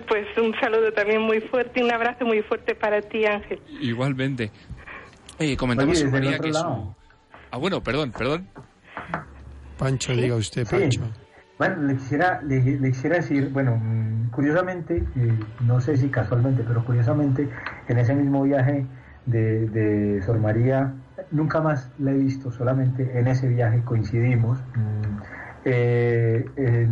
[0.07, 3.61] Pues un saludo también muy fuerte, un abrazo muy fuerte para ti, Ángel.
[3.80, 4.53] Igualmente.
[5.39, 6.53] Eh, comentamos María que
[7.51, 8.49] Ah, bueno, perdón, perdón.
[9.76, 11.01] Pancho, diga usted, Pancho.
[11.66, 16.84] Bueno, le quisiera, le, quisiera decir, bueno, mm, curiosamente, eh, no sé si casualmente, pero
[16.84, 17.48] curiosamente,
[17.88, 18.84] en ese mismo viaje
[19.24, 20.92] de, de Sor María,
[21.30, 24.62] nunca más la he visto, solamente en ese viaje coincidimos.
[24.74, 25.22] Mm,
[25.64, 26.86] eh,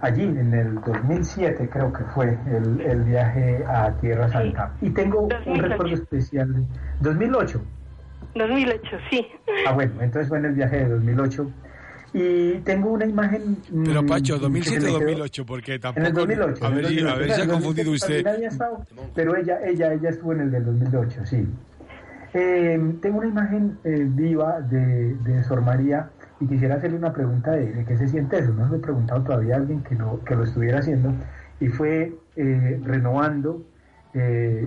[0.00, 4.74] allí, en el 2007 creo que fue el, viaje a Tierra Santa.
[4.80, 6.54] Y tengo un recuerdo especial.
[7.00, 7.60] 2008.
[8.36, 9.26] 2008, sí.
[9.66, 11.50] Ah, bueno, entonces fue en el viaje de 2008.
[12.18, 13.58] Y tengo una imagen.
[13.84, 16.00] Pero mm, Pacho, 2007 o 2008, porque tampoco.
[16.00, 16.66] En el 2008.
[16.66, 18.24] A ver, si ha confundido usted.
[19.14, 21.46] pero ella, ella, ella estuvo en el del 2008, sí.
[22.32, 26.08] Eh, tengo una imagen eh, viva de, de Sor María
[26.40, 28.54] y quisiera hacerle una pregunta de, qué se siente eso.
[28.54, 31.12] No lo he preguntado todavía a alguien que, no, que lo estuviera haciendo
[31.60, 33.62] y fue eh, renovando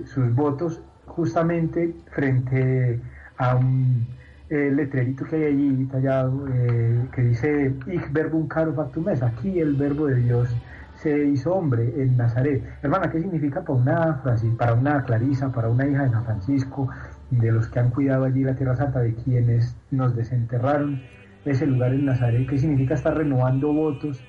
[0.06, 3.00] sus votos justamente frente
[3.38, 4.06] a un
[4.50, 9.60] eh, letrerito que hay allí tallado eh, que dice Ich verbum caro factum es, aquí
[9.60, 10.56] el verbo de Dios
[10.96, 12.62] se hizo hombre en Nazaret.
[12.82, 14.24] Hermana, ¿qué significa para una,
[14.58, 16.90] para una Clarisa, para una hija de San Francisco,
[17.30, 21.02] de los que han cuidado allí la Tierra Santa, de quienes nos desenterraron
[21.46, 22.50] ese lugar en Nazaret?
[22.50, 24.22] ¿Qué significa estar renovando votos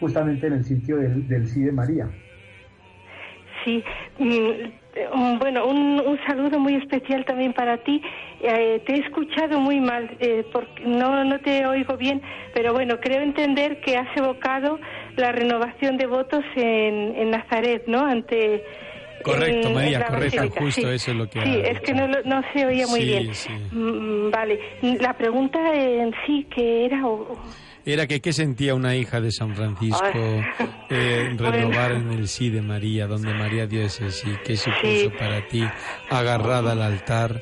[0.00, 2.10] justamente en el sitio del, del sí de María?
[3.64, 3.82] Sí,
[4.18, 4.87] mm,
[5.38, 8.00] bueno, un, un, saludo muy especial también para ti.
[8.40, 12.22] Eh, te he escuchado muy mal, eh, porque no, no te oigo bien,
[12.54, 14.78] pero bueno, creo entender que has evocado
[15.16, 18.04] la renovación de votos en, en Nazaret, ¿no?
[18.04, 18.64] Ante.
[19.22, 21.40] Correcto, María, correcto, justo eso es lo que.
[21.42, 23.30] Sí, es que no, no, se oía muy bien.
[23.72, 24.60] Mm, vale,
[25.00, 27.02] la pregunta en sí que era
[27.92, 30.44] era que qué sentía una hija de San Francisco
[30.90, 35.46] eh, renovar en el sí de María, donde María dio ese sí, qué supuso para
[35.48, 35.64] ti,
[36.10, 37.40] agarrada al altar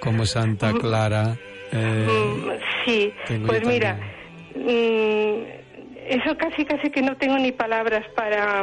[0.00, 0.78] como Santa mm.
[0.78, 1.36] Clara.
[1.72, 2.50] Eh, mm,
[2.84, 3.12] sí,
[3.46, 3.98] pues mira,
[4.54, 5.42] mm,
[6.08, 8.62] eso casi casi que no tengo ni palabras para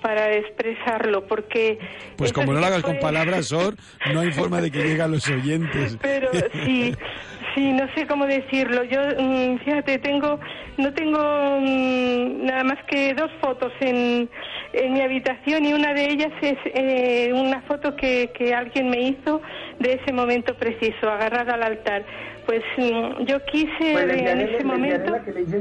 [0.00, 1.78] para expresarlo, porque...
[2.16, 3.76] Pues como no lo hagas con palabras, Sor,
[4.12, 5.98] no hay forma de que llegue a los oyentes.
[6.02, 6.30] Pero
[6.64, 6.94] sí,
[7.54, 8.84] Sí, no sé cómo decirlo.
[8.84, 10.38] Yo, mm, fíjate, tengo,
[10.76, 11.18] no tengo
[11.60, 14.28] mm, nada más que dos fotos en,
[14.72, 19.00] en, mi habitación y una de ellas es eh, una foto que, que, alguien me
[19.00, 19.40] hizo
[19.78, 22.04] de ese momento preciso, agarrada al altar.
[22.46, 25.16] Pues mm, yo quise en ese momento.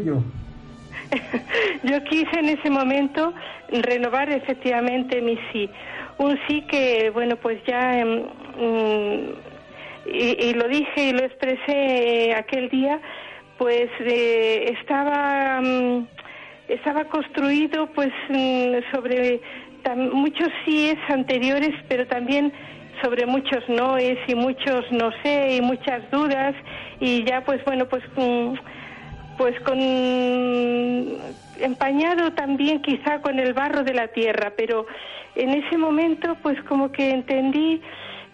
[0.05, 0.23] yo.
[1.83, 3.33] yo quise en ese momento
[3.69, 5.69] renovar efectivamente mi sí.
[6.19, 8.03] Un sí que, bueno, pues ya
[10.12, 12.99] y, lo dije y lo expresé aquel día,
[13.57, 16.07] pues eh, estaba, mm,
[16.68, 19.41] estaba construido pues mm, sobre
[20.12, 22.53] muchos síes anteriores, pero también
[23.01, 26.55] sobre muchos noes y muchos no sé y muchas dudas.
[26.99, 28.53] Y ya pues bueno pues mm,
[29.38, 29.80] pues con
[31.62, 34.86] empañado también quizá con el barro de la tierra, pero
[35.36, 37.82] en ese momento pues como que entendí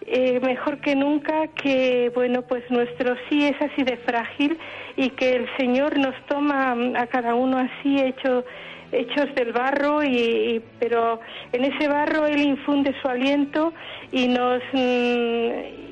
[0.08, 4.56] eh, mejor que nunca que bueno pues nuestro sí es así de frágil
[4.96, 8.46] y que el Señor nos toma a cada uno así hecho
[8.92, 11.20] hechos del barro y, pero
[11.52, 13.74] en ese barro él infunde su aliento
[14.12, 15.50] y nos mm,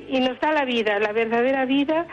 [0.08, 2.06] y nos da la vida la verdadera vida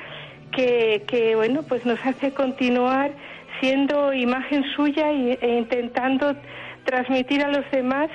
[0.52, 3.12] que, que bueno pues nos hace continuar
[3.60, 6.36] siendo imagen suya e intentando
[6.84, 8.10] transmitir a los demás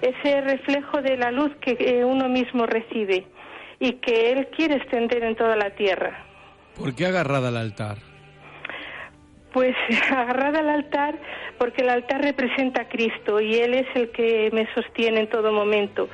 [0.00, 3.26] ese reflejo de la luz que uno mismo recibe
[3.82, 6.24] y que Él quiere extender en toda la tierra.
[6.78, 7.98] ¿Por qué agarrada al altar?
[9.52, 9.74] Pues
[10.12, 11.16] agarrada al altar,
[11.58, 15.52] porque el altar representa a Cristo y Él es el que me sostiene en todo
[15.52, 16.08] momento.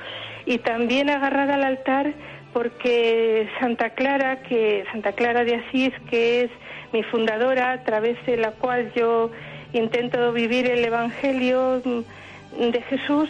[0.47, 2.11] Y también agarrada al altar
[2.53, 6.51] porque Santa Clara, que Santa Clara de Asís, que es
[6.91, 9.29] mi fundadora, a través de la cual yo
[9.73, 13.29] intento vivir el Evangelio de Jesús,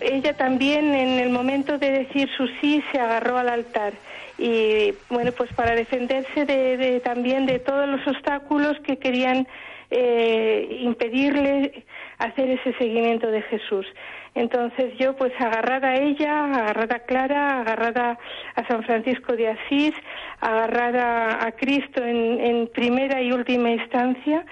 [0.00, 3.92] ella también en el momento de decir su sí se agarró al altar
[4.38, 9.46] y bueno pues para defenderse de, también de todos los obstáculos que querían
[9.90, 11.84] eh, impedirle
[12.18, 13.86] hacer ese seguimiento de Jesús.
[14.34, 18.18] Entonces yo pues agarrada a ella, agarrada a Clara, agarrada
[18.54, 19.94] a San Francisco de Asís,
[20.40, 24.44] agarrada a Cristo en, en primera y última instancia,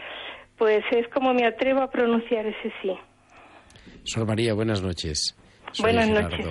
[0.56, 2.98] pues es como me atrevo a pronunciar ese sí.
[4.06, 5.34] Sor María, buenas noches.
[5.80, 6.46] buenas noches.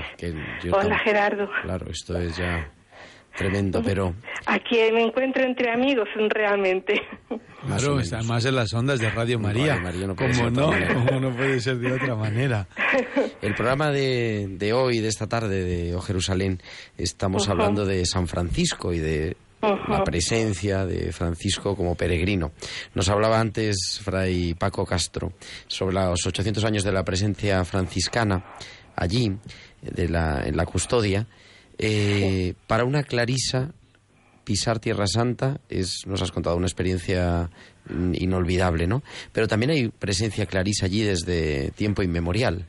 [0.71, 1.49] Hola Gerardo.
[1.63, 2.69] Claro, esto es ya
[3.35, 4.13] tremendo, pero...
[4.45, 7.01] Aquí me encuentro entre amigos realmente.
[7.65, 9.77] Claro, además en las ondas de Radio María.
[9.79, 12.67] no como no, como no puede ser de otra manera.
[13.41, 16.61] El programa de, de hoy, de esta tarde de O Jerusalén,
[16.97, 19.37] estamos hablando de San Francisco y de
[19.87, 22.51] la presencia de Francisco como peregrino.
[22.93, 25.33] Nos hablaba antes Fray Paco Castro
[25.67, 28.43] sobre los 800 años de la presencia franciscana
[28.95, 29.37] allí,
[29.81, 31.27] de la, en la custodia.
[31.77, 33.71] Eh, para una clarisa,
[34.43, 37.49] pisar Tierra Santa es, nos has contado, una experiencia
[37.89, 39.03] inolvidable, ¿no?
[39.31, 42.65] Pero también hay presencia clarisa allí desde tiempo inmemorial.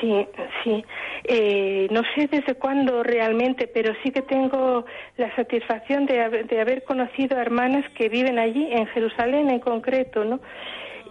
[0.00, 0.26] Sí,
[0.64, 0.84] sí.
[1.24, 4.84] Eh, no sé desde cuándo realmente, pero sí que tengo
[5.16, 6.20] la satisfacción de,
[6.60, 10.40] haber conocido a hermanas que viven allí, en Jerusalén en concreto, ¿no?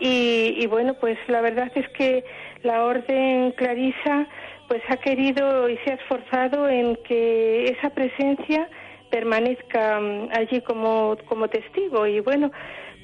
[0.02, 2.24] Y, bueno, pues la verdad es que
[2.64, 4.28] la orden clarisa
[4.70, 8.70] pues ha querido y se ha esforzado en que esa presencia
[9.10, 12.52] permanezca mm, allí como, como testigo y bueno,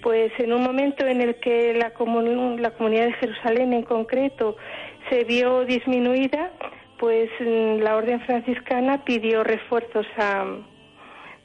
[0.05, 1.91] pues en un momento en el que la,
[2.59, 4.55] la comunidad de Jerusalén en concreto
[5.09, 6.51] se vio disminuida,
[6.97, 10.05] pues mm, la orden franciscana pidió refuerzos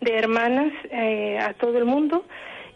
[0.01, 2.25] de hermanas eh, a todo el mundo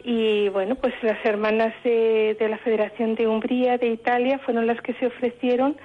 [0.04, 4.92] y bueno, pues las hermanas de, la Federación de Hungría, de Italia, fueron las que
[4.94, 5.76] se ofrecieron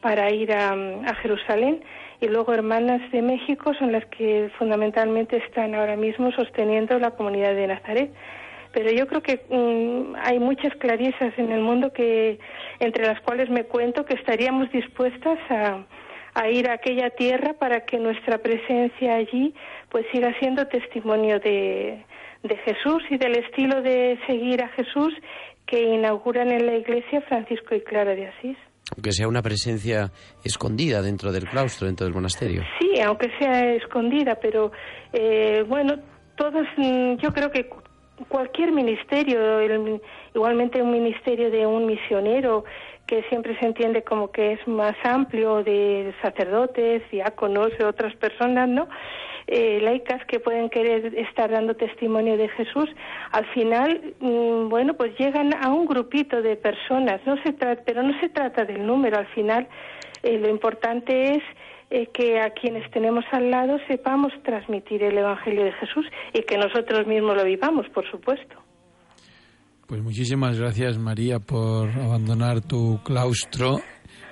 [0.00, 1.80] para ir a, Jerusalén
[2.20, 7.54] y luego hermanas de México son las que fundamentalmente están ahora mismo sosteniendo la comunidad
[7.54, 8.10] de Nazaret.
[8.78, 12.38] Pero yo creo que mm, hay muchas clarisas en el mundo que
[12.78, 15.84] entre las cuales me cuento que estaríamos dispuestas a,
[16.34, 19.52] a ir a aquella tierra para que nuestra presencia allí
[19.88, 22.04] pues siga siendo testimonio de,
[22.44, 25.12] de Jesús y del estilo de seguir a Jesús
[25.66, 28.56] que inauguran en la iglesia Francisco y Clara de Asís.
[28.94, 30.12] Aunque sea una presencia
[30.44, 32.62] escondida dentro del claustro, dentro del monasterio.
[32.78, 34.70] Sí, aunque sea escondida, pero
[35.12, 35.96] eh, bueno,
[36.36, 37.68] todos, mm, yo creo que
[38.28, 39.60] cualquier ministerio,
[40.34, 42.64] igualmente un ministerio de un misionero,
[43.06, 48.68] que siempre se entiende como que es más amplio de sacerdotes, diáconos y otras personas,
[48.68, 48.88] ¿no?
[49.46, 52.90] Eh, laicas que pueden querer estar dando testimonio de Jesús,
[53.32, 58.02] al final, mm, bueno, pues llegan a un grupito de personas, no se trata, pero
[58.02, 59.66] no se trata del número, al final
[60.22, 61.42] eh, lo importante es
[61.90, 66.58] eh, que a quienes tenemos al lado sepamos transmitir el Evangelio de Jesús y que
[66.58, 68.56] nosotros mismos lo vivamos, por supuesto.
[69.86, 73.78] Pues muchísimas gracias María por abandonar tu claustro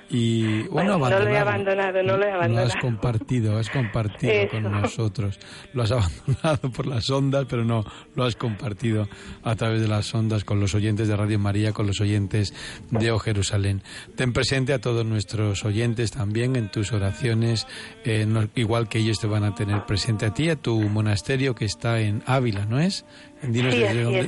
[0.08, 2.68] y bueno, no lo he abandonado, no lo he abandonado.
[2.68, 5.40] Lo has compartido, has compartido con nosotros.
[5.72, 7.84] Lo has abandonado por las ondas, pero no,
[8.14, 9.08] lo has compartido
[9.42, 12.54] a través de las ondas con los oyentes de Radio María, con los oyentes
[12.90, 13.82] de O Jerusalén.
[14.14, 17.66] Ten presente a todos nuestros oyentes también en tus oraciones,
[18.04, 21.64] eh, igual que ellos te van a tener presente a ti, a tu monasterio que
[21.64, 23.04] está en Ávila, ¿no es?
[23.42, 23.74] Dinos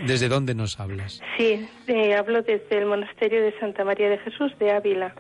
[0.07, 1.21] desde, dónde, nos hablas.
[1.37, 5.15] Sí, eh, hablo desde el monasterio de Santa María de Jesús de Ávila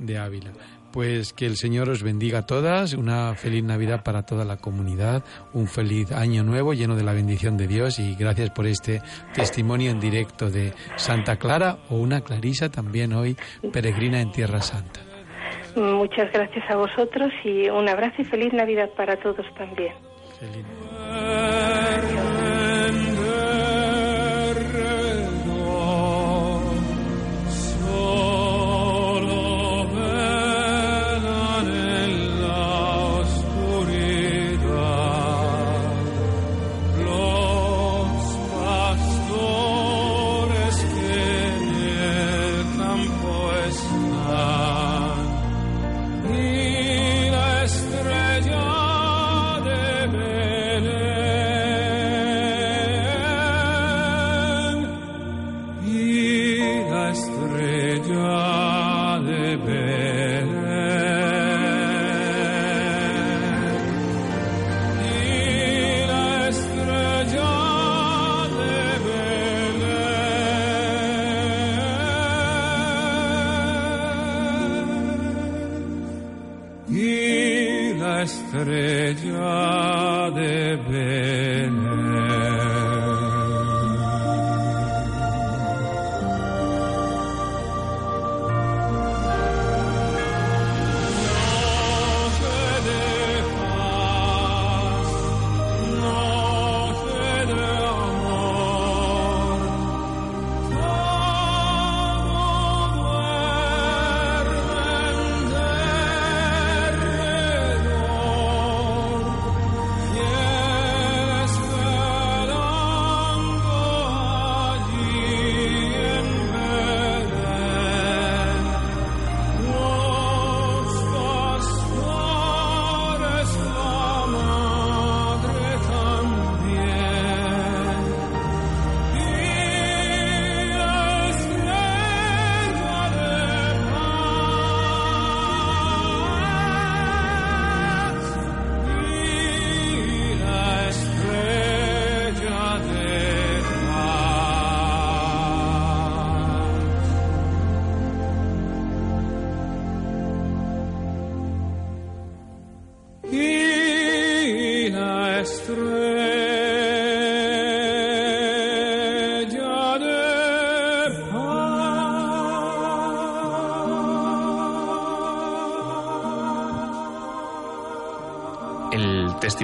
[0.00, 0.50] de Ávila.
[0.92, 5.22] Pues que el Señor os bendiga a todas, una feliz Navidad para toda la comunidad,
[5.52, 9.00] un feliz año nuevo lleno de la bendición de Dios y gracias por este
[9.32, 13.36] testimonio en directo de Santa Clara o una Clarisa también hoy
[13.72, 15.00] peregrina en Tierra Santa.
[15.76, 19.92] Muchas gracias a vosotros y un abrazo y feliz Navidad para todos también.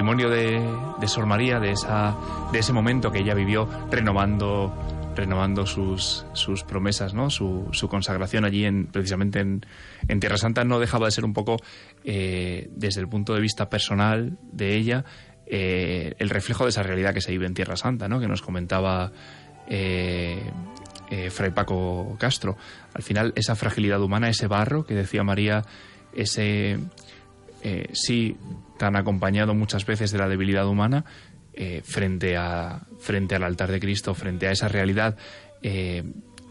[0.07, 2.15] Testimonio de, Sor María, de, esa,
[2.53, 4.73] de ese momento que ella vivió renovando
[5.17, 7.29] renovando sus, sus promesas, ¿no?
[7.29, 9.65] Su, consagración allí, en, precisamente en,
[10.07, 11.57] en, Tierra Santa, no dejaba de ser un poco,
[12.05, 15.03] eh, desde el punto de vista personal de ella,
[15.47, 18.21] eh, el reflejo de esa realidad que se vive en Tierra Santa, ¿no?
[18.21, 19.11] que nos comentaba
[19.67, 20.51] eh,
[21.31, 22.55] Fray Paco Castro.
[22.93, 25.63] Al final, esa fragilidad humana, ese barro que decía María,
[26.13, 26.77] ese
[27.93, 28.37] sí
[28.77, 31.05] tan acompañado muchas veces de la debilidad humana,
[31.59, 35.17] eh, frente, a, frente al altar de Cristo, frente a esa realidad
[35.63, 36.03] eh,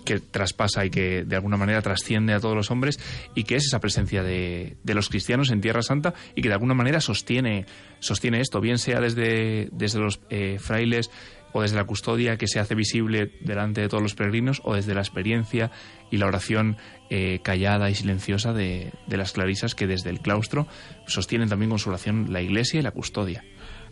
[0.05, 2.99] que traspasa y que de alguna manera trasciende a todos los hombres
[3.37, 6.55] y que es esa presencia de, de los cristianos en Tierra Santa y que de
[6.55, 7.67] alguna manera sostiene,
[8.01, 11.12] sostiene esto, bien sea desde, desde los eh, frailes
[11.57, 14.95] o desde la custodia que se hace visible delante de todos los peregrinos o desde
[14.95, 15.71] la experiencia
[16.11, 16.77] y la oración
[17.09, 20.67] eh, callada y silenciosa de, las clarisas que desde el claustro
[21.07, 23.43] sostienen también con su oración la iglesia y la custodia.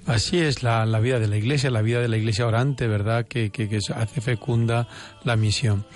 [0.05, 3.27] Así es la, la, vida de la iglesia, la vida de la iglesia orante, ¿verdad?
[3.27, 4.87] Que, que, que, hace fecunda
[5.23, 5.87] la misión.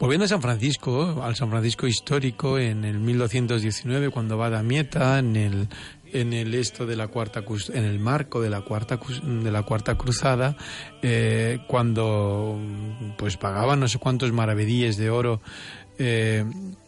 [0.00, 5.20] Volviendo a San Francisco, al San Francisco histórico, en el 1219, cuando va a Damieta,
[5.20, 5.68] en el,
[6.12, 9.96] en el esto de la cuarta en el marco de la cuarta de la cuarta
[9.96, 10.56] cruzada
[11.02, 12.58] eh, cuando
[13.16, 15.40] pues pagaban no sé cuántos maravedíes de oro
[15.98, 16.44] eh,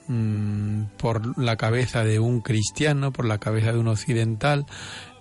[0.08, 4.66] mm, por la cabeza de un cristiano por la cabeza de un occidental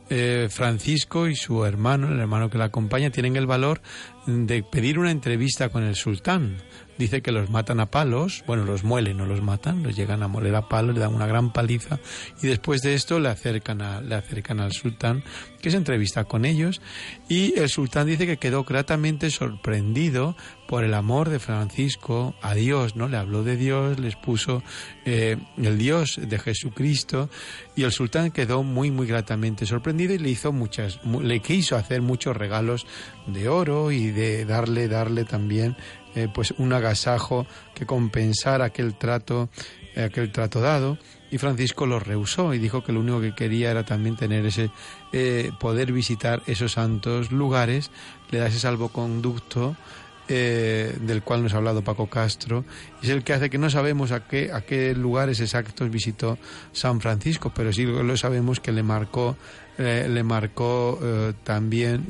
[0.09, 3.81] eh, Francisco y su hermano, el hermano que la acompaña, tienen el valor
[4.27, 6.57] de pedir una entrevista con el sultán
[6.97, 10.27] dice que los matan a palos, bueno, los muelen, no los matan, los llegan a
[10.27, 11.99] moler a palos, le dan una gran paliza
[12.41, 15.23] y después de esto le acercan, a, le acercan al sultán,
[15.61, 16.81] que se entrevista con ellos
[17.29, 20.35] y el sultán dice que quedó gratamente sorprendido
[20.67, 23.07] por el amor de Francisco a Dios, ¿no?
[23.07, 24.63] Le habló de Dios, les puso
[25.05, 27.29] eh, el Dios de Jesucristo
[27.75, 32.01] y el sultán quedó muy, muy gratamente sorprendido y le hizo muchas, le quiso hacer
[32.01, 32.85] muchos regalos
[33.27, 35.77] de oro y de darle, darle también
[36.15, 39.49] eh, pues un agasajo que compensara aquel trato,
[39.95, 40.97] eh, aquel trato dado.
[41.31, 44.69] Y Francisco lo rehusó y dijo que lo único que quería era también tener ese
[45.11, 47.89] eh, poder visitar esos santos lugares,
[48.29, 49.75] le da ese salvoconducto
[50.27, 52.63] eh, del cual nos ha hablado Paco Castro,
[53.01, 56.37] es el que hace que no sabemos a qué, qué lugares exactos visitó
[56.71, 59.35] San Francisco, pero sí lo sabemos que le marcó,
[59.77, 62.07] eh, le marcó eh, también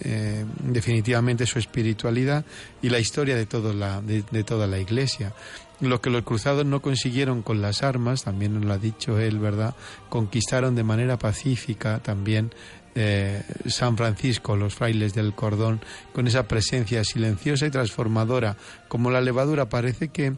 [0.60, 2.46] definitivamente su espiritualidad
[2.82, 5.34] y la historia de, todo la, de, de toda la Iglesia
[5.80, 9.40] lo que los cruzados no consiguieron con las armas, también nos lo ha dicho él,
[9.40, 9.76] ¿verdad?
[10.08, 12.52] Conquistaron de manera pacífica también
[12.96, 15.82] eh, San Francisco, los frailes del cordón,
[16.14, 18.56] con esa presencia silenciosa y transformadora,
[18.88, 19.70] como la levadura.
[19.70, 20.34] Parece que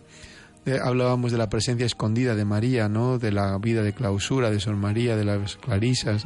[0.66, 3.20] eh, hablábamos de la presencia escondida de María, ¿no?
[3.20, 6.26] De la vida de clausura de Sor María, de las clarisas.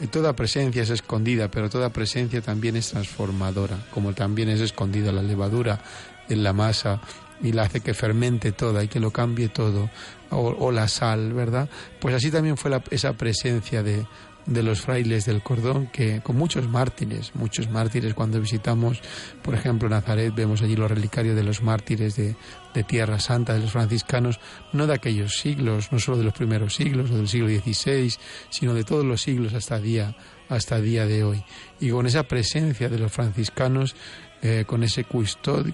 [0.00, 5.10] Eh, toda presencia es escondida, pero toda presencia también es transformadora, como también es escondida
[5.10, 5.80] la levadura
[6.28, 7.00] en la masa
[7.42, 9.90] y la hace que fermente toda y que lo cambie todo,
[10.30, 11.68] o, o la sal, ¿verdad?
[12.00, 14.06] Pues así también fue la, esa presencia de,
[14.46, 19.00] de los frailes del cordón, que con muchos mártires, muchos mártires, cuando visitamos,
[19.42, 22.36] por ejemplo, Nazaret, vemos allí los relicarios de los mártires de,
[22.74, 24.40] de Tierra Santa, de los franciscanos,
[24.72, 28.12] no de aquellos siglos, no solo de los primeros siglos o del siglo XVI,
[28.48, 30.16] sino de todos los siglos hasta día
[30.50, 31.42] hasta día de hoy.
[31.78, 33.94] Y con esa presencia de los franciscanos,
[34.42, 35.06] eh, con, ese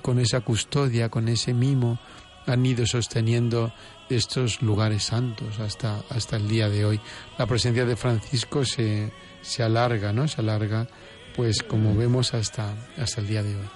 [0.02, 1.98] con esa custodia, con ese mimo,
[2.46, 3.72] han ido sosteniendo
[4.08, 7.00] estos lugares santos hasta, hasta el día de hoy.
[7.38, 10.28] La presencia de Francisco se, se alarga, ¿no?
[10.28, 10.86] Se alarga,
[11.34, 13.68] pues como vemos, hasta, hasta el día de hoy.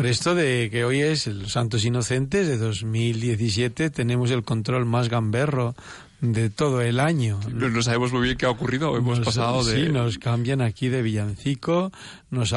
[0.00, 5.10] Por esto de que hoy es los Santos Inocentes de 2017, tenemos el control más
[5.10, 5.74] gamberro
[6.22, 7.38] de todo el año.
[7.52, 9.76] No, sabemos muy bien qué ha ocurrido, hemos pasado de...
[9.84, 11.92] Sí, nos cambian aquí de villancico,
[12.30, 12.54] nos,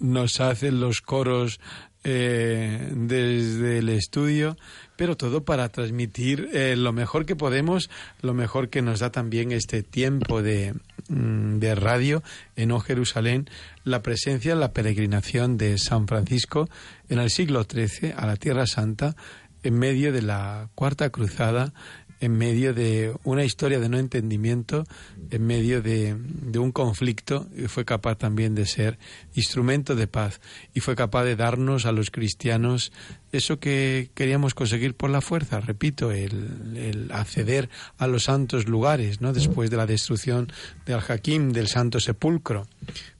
[0.00, 1.60] nos, hacen los coros
[2.02, 4.56] eh, desde el estudio,
[4.96, 7.90] pero todo para transmitir eh, lo mejor que podemos,
[8.22, 10.74] lo mejor que nos da también este tiempo de,
[11.08, 12.22] mm, de radio
[12.56, 13.48] en O Jerusalén,
[13.84, 16.68] la presencia, la peregrinación de San Francisco
[17.08, 19.16] en el siglo XIII a la Tierra Santa
[19.62, 21.72] en medio de la Cuarta Cruzada,
[22.20, 24.84] en medio de una historia de no entendimiento,
[25.30, 28.98] en medio de, de, un conflicto, y fue capaz también de ser
[29.34, 30.40] instrumento de paz
[30.74, 32.92] y fue capaz de darnos a los cristianos
[33.32, 39.32] eso que queríamos conseguir por la fuerza, repito, el, acceder a los santos lugares, ¿no?
[39.32, 40.52] después de la destrucción
[40.86, 42.66] de Al-Hakim, del Santo Sepulcro.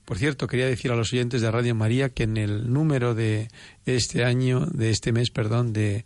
[0.05, 3.49] Por cierto, quería decir a los oyentes de Radio María que en el número de
[3.85, 6.05] este año, de este mes, perdón, de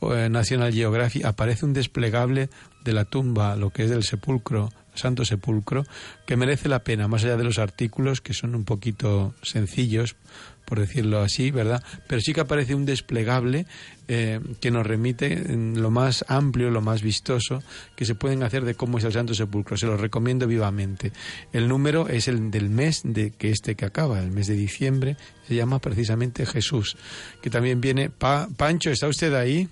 [0.00, 2.48] National Geographic aparece un desplegable
[2.84, 5.84] de la tumba, lo que es del sepulcro, Santo Sepulcro,
[6.26, 10.16] que merece la pena, más allá de los artículos que son un poquito sencillos,
[10.64, 11.82] por decirlo así, ¿verdad?
[12.06, 13.66] Pero sí que aparece un desplegable
[14.08, 17.62] eh, que nos remite en lo más amplio, lo más vistoso
[17.96, 19.76] que se pueden hacer de cómo es el Santo Sepulcro.
[19.76, 21.12] Se lo recomiendo vivamente.
[21.52, 25.16] El número es el del mes de que este que acaba, el mes de diciembre,
[25.48, 26.96] se llama precisamente Jesús,
[27.42, 28.10] que también viene.
[28.10, 29.68] Pancho, ¿está usted ahí?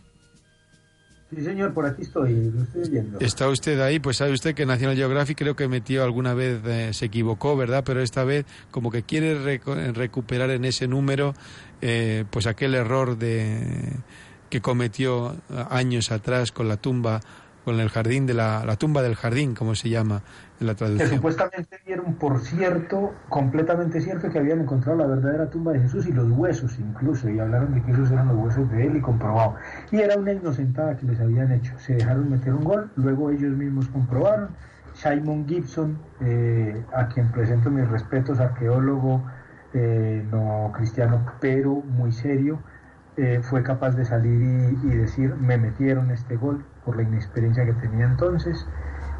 [1.30, 3.04] Sí, señor, por aquí estoy, lo estoy.
[3.20, 6.94] Está usted ahí, pues sabe usted que National Geographic creo que metió alguna vez, eh,
[6.94, 7.82] se equivocó, ¿verdad?
[7.84, 9.60] Pero esta vez como que quiere
[9.92, 11.34] recuperar en ese número
[11.82, 13.92] eh, pues aquel error de
[14.48, 15.36] que cometió
[15.68, 17.20] años atrás con la tumba
[17.66, 20.22] con el jardín de la, la tumba del jardín, como se llama
[20.98, 26.06] Que supuestamente dieron por cierto, completamente cierto, que habían encontrado la verdadera tumba de Jesús
[26.06, 29.00] y los huesos incluso, y hablaron de que esos eran los huesos de él y
[29.00, 29.54] comprobado.
[29.92, 31.78] Y era una inocentada que les habían hecho.
[31.78, 34.48] Se dejaron meter un gol, luego ellos mismos comprobaron.
[34.94, 39.22] Simon Gibson, eh, a quien presento mis respetos, arqueólogo
[39.74, 42.58] eh, no cristiano, pero muy serio,
[43.16, 47.74] eh, fue capaz de salir y decir, me metieron este gol por la inexperiencia que
[47.74, 48.66] tenía entonces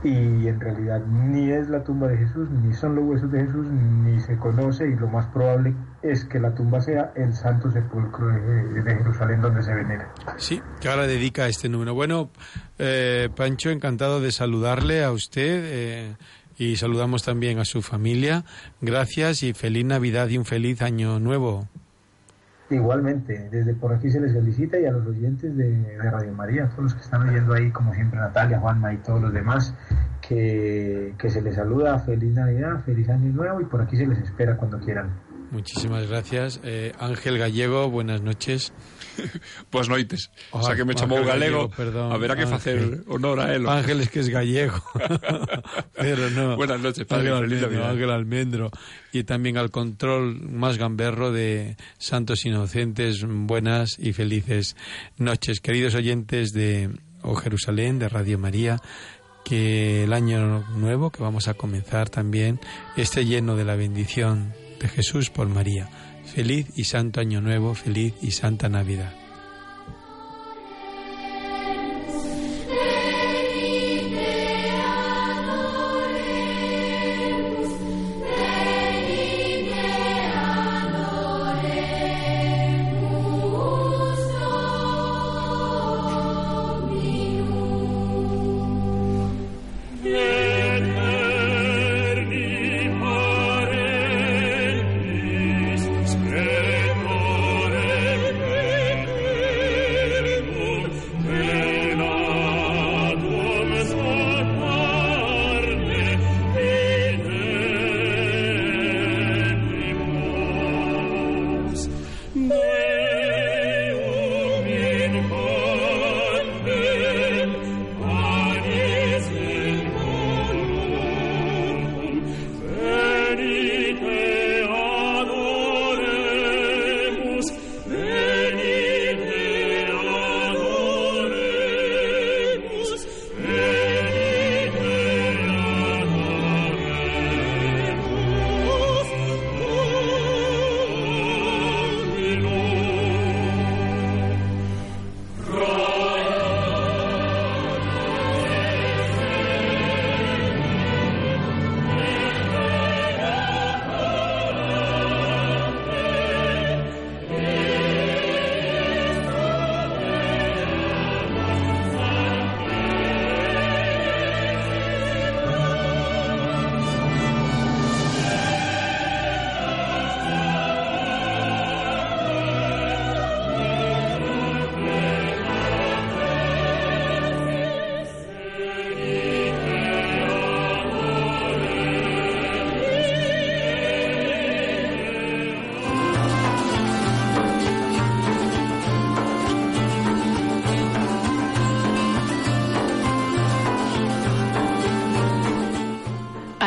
[0.04, 3.66] y en realidad ni es la tumba de Jesús, ni son los huesos de Jesús,
[3.68, 8.28] ni se conoce y lo más probable es que la tumba sea el santo sepulcro
[8.28, 10.12] de, Jerusalén donde se venera.
[10.36, 11.94] Sí, que ahora dedica este número.
[11.94, 12.30] Bueno,
[12.78, 15.62] eh, Pancho, encantado de saludarle a usted.
[15.64, 16.16] Eh,
[16.60, 18.44] y saludamos también a su familia.
[18.80, 21.68] Gracias y feliz Navidad y un feliz año nuevo.
[22.70, 26.68] Igualmente, desde por aquí se les felicita y a los oyentes de, Radio María, a
[26.68, 29.74] todos los que están oyendo ahí, como siempre Natalia, Juanma y todos los demás,
[30.20, 34.18] que, que se les saluda, feliz Navidad, feliz Año Nuevo y por aquí se les
[34.18, 35.10] espera cuando quieran.
[35.50, 36.60] Muchísimas gracias.
[36.62, 38.72] Eh, Ángel Gallego, buenas noches.
[39.70, 40.30] Pues noites.
[40.50, 43.68] o sea que me chamou galego, perdón, a ver a que facer honor a él.
[43.68, 44.82] Ángel es que es gallego.
[45.94, 46.56] Pero no.
[46.56, 47.30] Buenas noches, padre.
[47.30, 48.70] Ángel Almendro, Ángel Almendro.
[49.12, 53.24] Y también al control más gamberro de Santos Inocentes.
[53.26, 54.76] Buenas y felices
[55.16, 55.60] noches.
[55.60, 56.90] Queridos oyentes de
[57.22, 58.80] O Jerusalén, de Radio María,
[59.44, 62.60] que el año nuevo que vamos a comenzar también
[62.96, 65.88] esté lleno de la bendición de Jesús por María.
[66.38, 69.12] Feliz y santo año nuevo, feliz y santa Navidad.